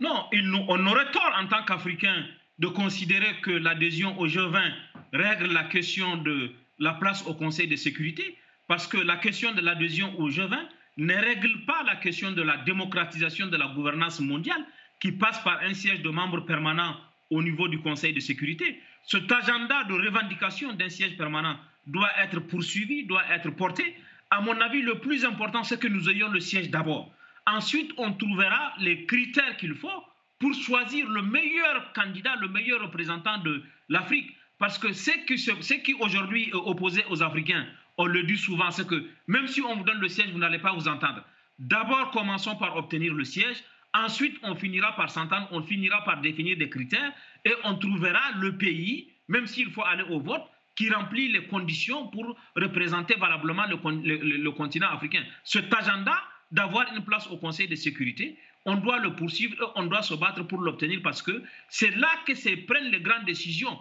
Non, 0.00 0.26
on 0.68 0.86
aurait 0.88 1.10
tort 1.12 1.32
en 1.40 1.46
tant 1.46 1.62
qu'Africains 1.64 2.24
de 2.58 2.66
considérer 2.66 3.40
que 3.40 3.52
l'adhésion 3.52 4.18
au 4.18 4.26
G20 4.26 4.72
règle 5.12 5.52
la 5.52 5.64
question 5.64 6.16
de 6.16 6.50
la 6.80 6.94
place 6.94 7.24
au 7.26 7.34
Conseil 7.34 7.68
de 7.68 7.76
sécurité, 7.76 8.36
parce 8.66 8.88
que 8.88 8.96
la 8.96 9.16
question 9.16 9.52
de 9.52 9.60
l'adhésion 9.60 10.12
au 10.18 10.28
G20 10.28 10.58
ne 10.96 11.14
règle 11.14 11.64
pas 11.66 11.84
la 11.84 11.96
question 11.96 12.32
de 12.32 12.42
la 12.42 12.56
démocratisation 12.56 13.46
de 13.46 13.56
la 13.56 13.68
gouvernance 13.68 14.18
mondiale 14.18 14.62
qui 15.00 15.12
passe 15.12 15.40
par 15.44 15.60
un 15.62 15.72
siège 15.72 16.02
de 16.02 16.10
membre 16.10 16.40
permanent 16.40 16.96
au 17.30 17.42
niveau 17.44 17.68
du 17.68 17.78
Conseil 17.78 18.12
de 18.12 18.20
sécurité. 18.20 18.80
Cet 19.04 19.30
agenda 19.30 19.84
de 19.84 19.94
revendication 19.94 20.72
d'un 20.72 20.88
siège 20.88 21.16
permanent 21.16 21.56
doit 21.86 22.10
être 22.18 22.40
poursuivi, 22.40 23.06
doit 23.06 23.22
être 23.30 23.50
porté, 23.50 23.94
à 24.30 24.40
mon 24.40 24.60
avis, 24.60 24.82
le 24.82 24.98
plus 24.98 25.24
important, 25.24 25.62
c'est 25.62 25.80
que 25.80 25.88
nous 25.88 26.10
ayons 26.10 26.28
le 26.28 26.40
siège 26.40 26.70
d'abord. 26.70 27.12
Ensuite, 27.46 27.92
on 27.96 28.12
trouvera 28.12 28.72
les 28.80 29.06
critères 29.06 29.56
qu'il 29.56 29.74
faut 29.74 30.04
pour 30.38 30.52
choisir 30.54 31.08
le 31.08 31.22
meilleur 31.22 31.92
candidat, 31.92 32.34
le 32.36 32.48
meilleur 32.48 32.82
représentant 32.82 33.38
de 33.38 33.62
l'Afrique. 33.88 34.36
Parce 34.58 34.78
que 34.78 34.92
ce 34.92 35.10
qui, 35.26 35.38
ce 35.38 35.74
qui 35.74 35.94
aujourd'hui 35.94 36.48
est 36.48 36.54
opposé 36.54 37.04
aux 37.08 37.22
Africains, 37.22 37.66
on 37.98 38.06
le 38.06 38.22
dit 38.24 38.36
souvent, 38.36 38.70
c'est 38.70 38.86
que 38.86 39.06
même 39.26 39.46
si 39.46 39.60
on 39.62 39.76
vous 39.76 39.84
donne 39.84 40.00
le 40.00 40.08
siège, 40.08 40.30
vous 40.32 40.38
n'allez 40.38 40.58
pas 40.58 40.72
vous 40.72 40.88
entendre. 40.88 41.22
D'abord, 41.58 42.10
commençons 42.10 42.56
par 42.56 42.76
obtenir 42.76 43.14
le 43.14 43.24
siège. 43.24 43.62
Ensuite, 43.94 44.36
on 44.42 44.54
finira 44.54 44.94
par 44.96 45.10
s'entendre, 45.10 45.48
on 45.52 45.62
finira 45.62 46.04
par 46.04 46.20
définir 46.20 46.58
des 46.58 46.68
critères 46.68 47.12
et 47.44 47.52
on 47.64 47.76
trouvera 47.76 48.32
le 48.38 48.58
pays, 48.58 49.10
même 49.28 49.46
s'il 49.46 49.70
faut 49.70 49.84
aller 49.84 50.02
au 50.02 50.20
vote, 50.20 50.42
qui 50.76 50.90
remplit 50.90 51.28
les 51.32 51.46
conditions 51.46 52.08
pour 52.08 52.36
représenter 52.54 53.14
valablement 53.14 53.66
le, 53.66 54.50
continent 54.50 54.90
africain. 54.90 55.24
Cet 55.42 55.72
agenda 55.72 56.16
d'avoir 56.52 56.86
une 56.94 57.04
place 57.04 57.26
au 57.28 57.38
Conseil 57.38 57.66
de 57.66 57.74
sécurité, 57.74 58.38
on 58.66 58.76
doit 58.76 58.98
le 58.98 59.14
poursuivre 59.14 59.72
on 59.74 59.86
doit 59.86 60.02
se 60.02 60.14
battre 60.14 60.42
pour 60.42 60.60
l'obtenir 60.60 61.00
parce 61.02 61.22
que 61.22 61.42
c'est 61.68 61.96
là 61.96 62.08
que 62.26 62.34
se 62.34 62.50
prennent 62.66 62.90
les 62.90 63.00
grandes 63.00 63.24
décisions. 63.24 63.78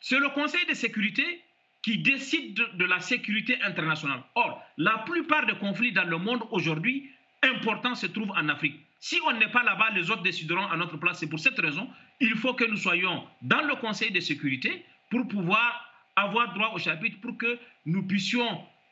C'est 0.00 0.18
le 0.18 0.28
Conseil 0.30 0.64
de 0.66 0.74
sécurité 0.74 1.42
qui 1.82 1.98
décide 1.98 2.54
de, 2.54 2.66
de, 2.74 2.84
la 2.84 3.00
sécurité 3.00 3.60
internationale. 3.62 4.22
Or, 4.34 4.62
la 4.76 4.98
plupart 4.98 5.46
des 5.46 5.54
conflits 5.56 5.92
dans 5.92 6.04
le 6.04 6.18
monde 6.18 6.42
aujourd'hui 6.50 7.10
importants 7.42 7.94
se 7.94 8.06
trouvent 8.06 8.32
en 8.32 8.48
Afrique. 8.48 8.80
Si 8.98 9.18
on 9.26 9.32
n'est 9.32 9.50
pas 9.50 9.62
là-bas, 9.62 9.90
les 9.94 10.10
autres 10.10 10.22
décideront 10.22 10.66
à 10.66 10.76
notre 10.76 10.96
place. 10.96 11.18
C'est 11.18 11.28
pour 11.28 11.38
cette 11.38 11.58
raison, 11.58 11.88
il 12.20 12.34
faut 12.36 12.54
que 12.54 12.64
nous 12.64 12.76
soyons 12.76 13.26
dans 13.42 13.62
le 13.62 13.76
Conseil 13.76 14.10
de 14.10 14.20
sécurité 14.20 14.84
pour 15.10 15.28
pouvoir 15.28 15.85
avoir 16.16 16.54
droit 16.54 16.72
au 16.74 16.78
chapitre 16.78 17.20
pour 17.20 17.36
que 17.36 17.58
nous 17.84 18.02
puissions, 18.06 18.48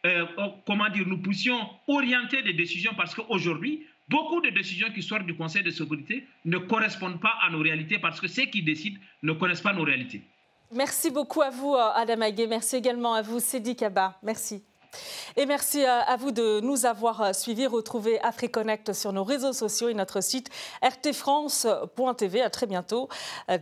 euh, 0.06 0.26
comment 0.66 0.88
dire, 0.90 1.06
nous 1.08 1.20
puissions 1.20 1.58
orienter 1.88 2.42
des 2.42 2.52
décisions 2.52 2.92
parce 2.96 3.14
qu'aujourd'hui, 3.14 3.86
beaucoup 4.08 4.40
de 4.42 4.50
décisions 4.50 4.88
qui 4.94 5.02
sortent 5.02 5.26
du 5.26 5.34
Conseil 5.34 5.62
de 5.62 5.70
sécurité 5.70 6.26
ne 6.44 6.58
correspondent 6.58 7.20
pas 7.20 7.34
à 7.42 7.50
nos 7.50 7.60
réalités 7.60 7.98
parce 7.98 8.20
que 8.20 8.28
ceux 8.28 8.44
qui 8.44 8.62
décident 8.62 9.00
ne 9.22 9.32
connaissent 9.32 9.62
pas 9.62 9.72
nos 9.72 9.84
réalités. 9.84 10.22
Merci 10.72 11.10
beaucoup 11.10 11.40
à 11.40 11.50
vous, 11.50 11.74
euh, 11.74 11.90
Adam 11.94 12.20
Aguet. 12.20 12.46
Merci 12.46 12.76
également 12.76 13.14
à 13.14 13.22
vous, 13.22 13.40
Sedi 13.40 13.74
Kaba. 13.74 14.18
Merci. 14.22 14.62
Et 15.36 15.46
merci 15.46 15.82
euh, 15.82 16.00
à 16.06 16.16
vous 16.16 16.30
de 16.30 16.60
nous 16.60 16.84
avoir 16.86 17.34
suivis. 17.34 17.66
Retrouvez 17.66 18.20
AfriConnect 18.20 18.92
sur 18.92 19.12
nos 19.12 19.24
réseaux 19.24 19.52
sociaux 19.52 19.88
et 19.88 19.94
notre 19.94 20.22
site 20.22 20.50
rtfrance.tv. 20.82 22.42
À 22.42 22.50
très 22.50 22.66
bientôt 22.66 23.08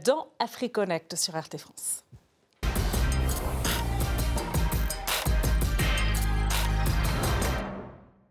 dans 0.05 0.27
AfriConnect 0.39 1.17
sur 1.17 1.35
RT 1.35 1.59
France. 1.59 2.03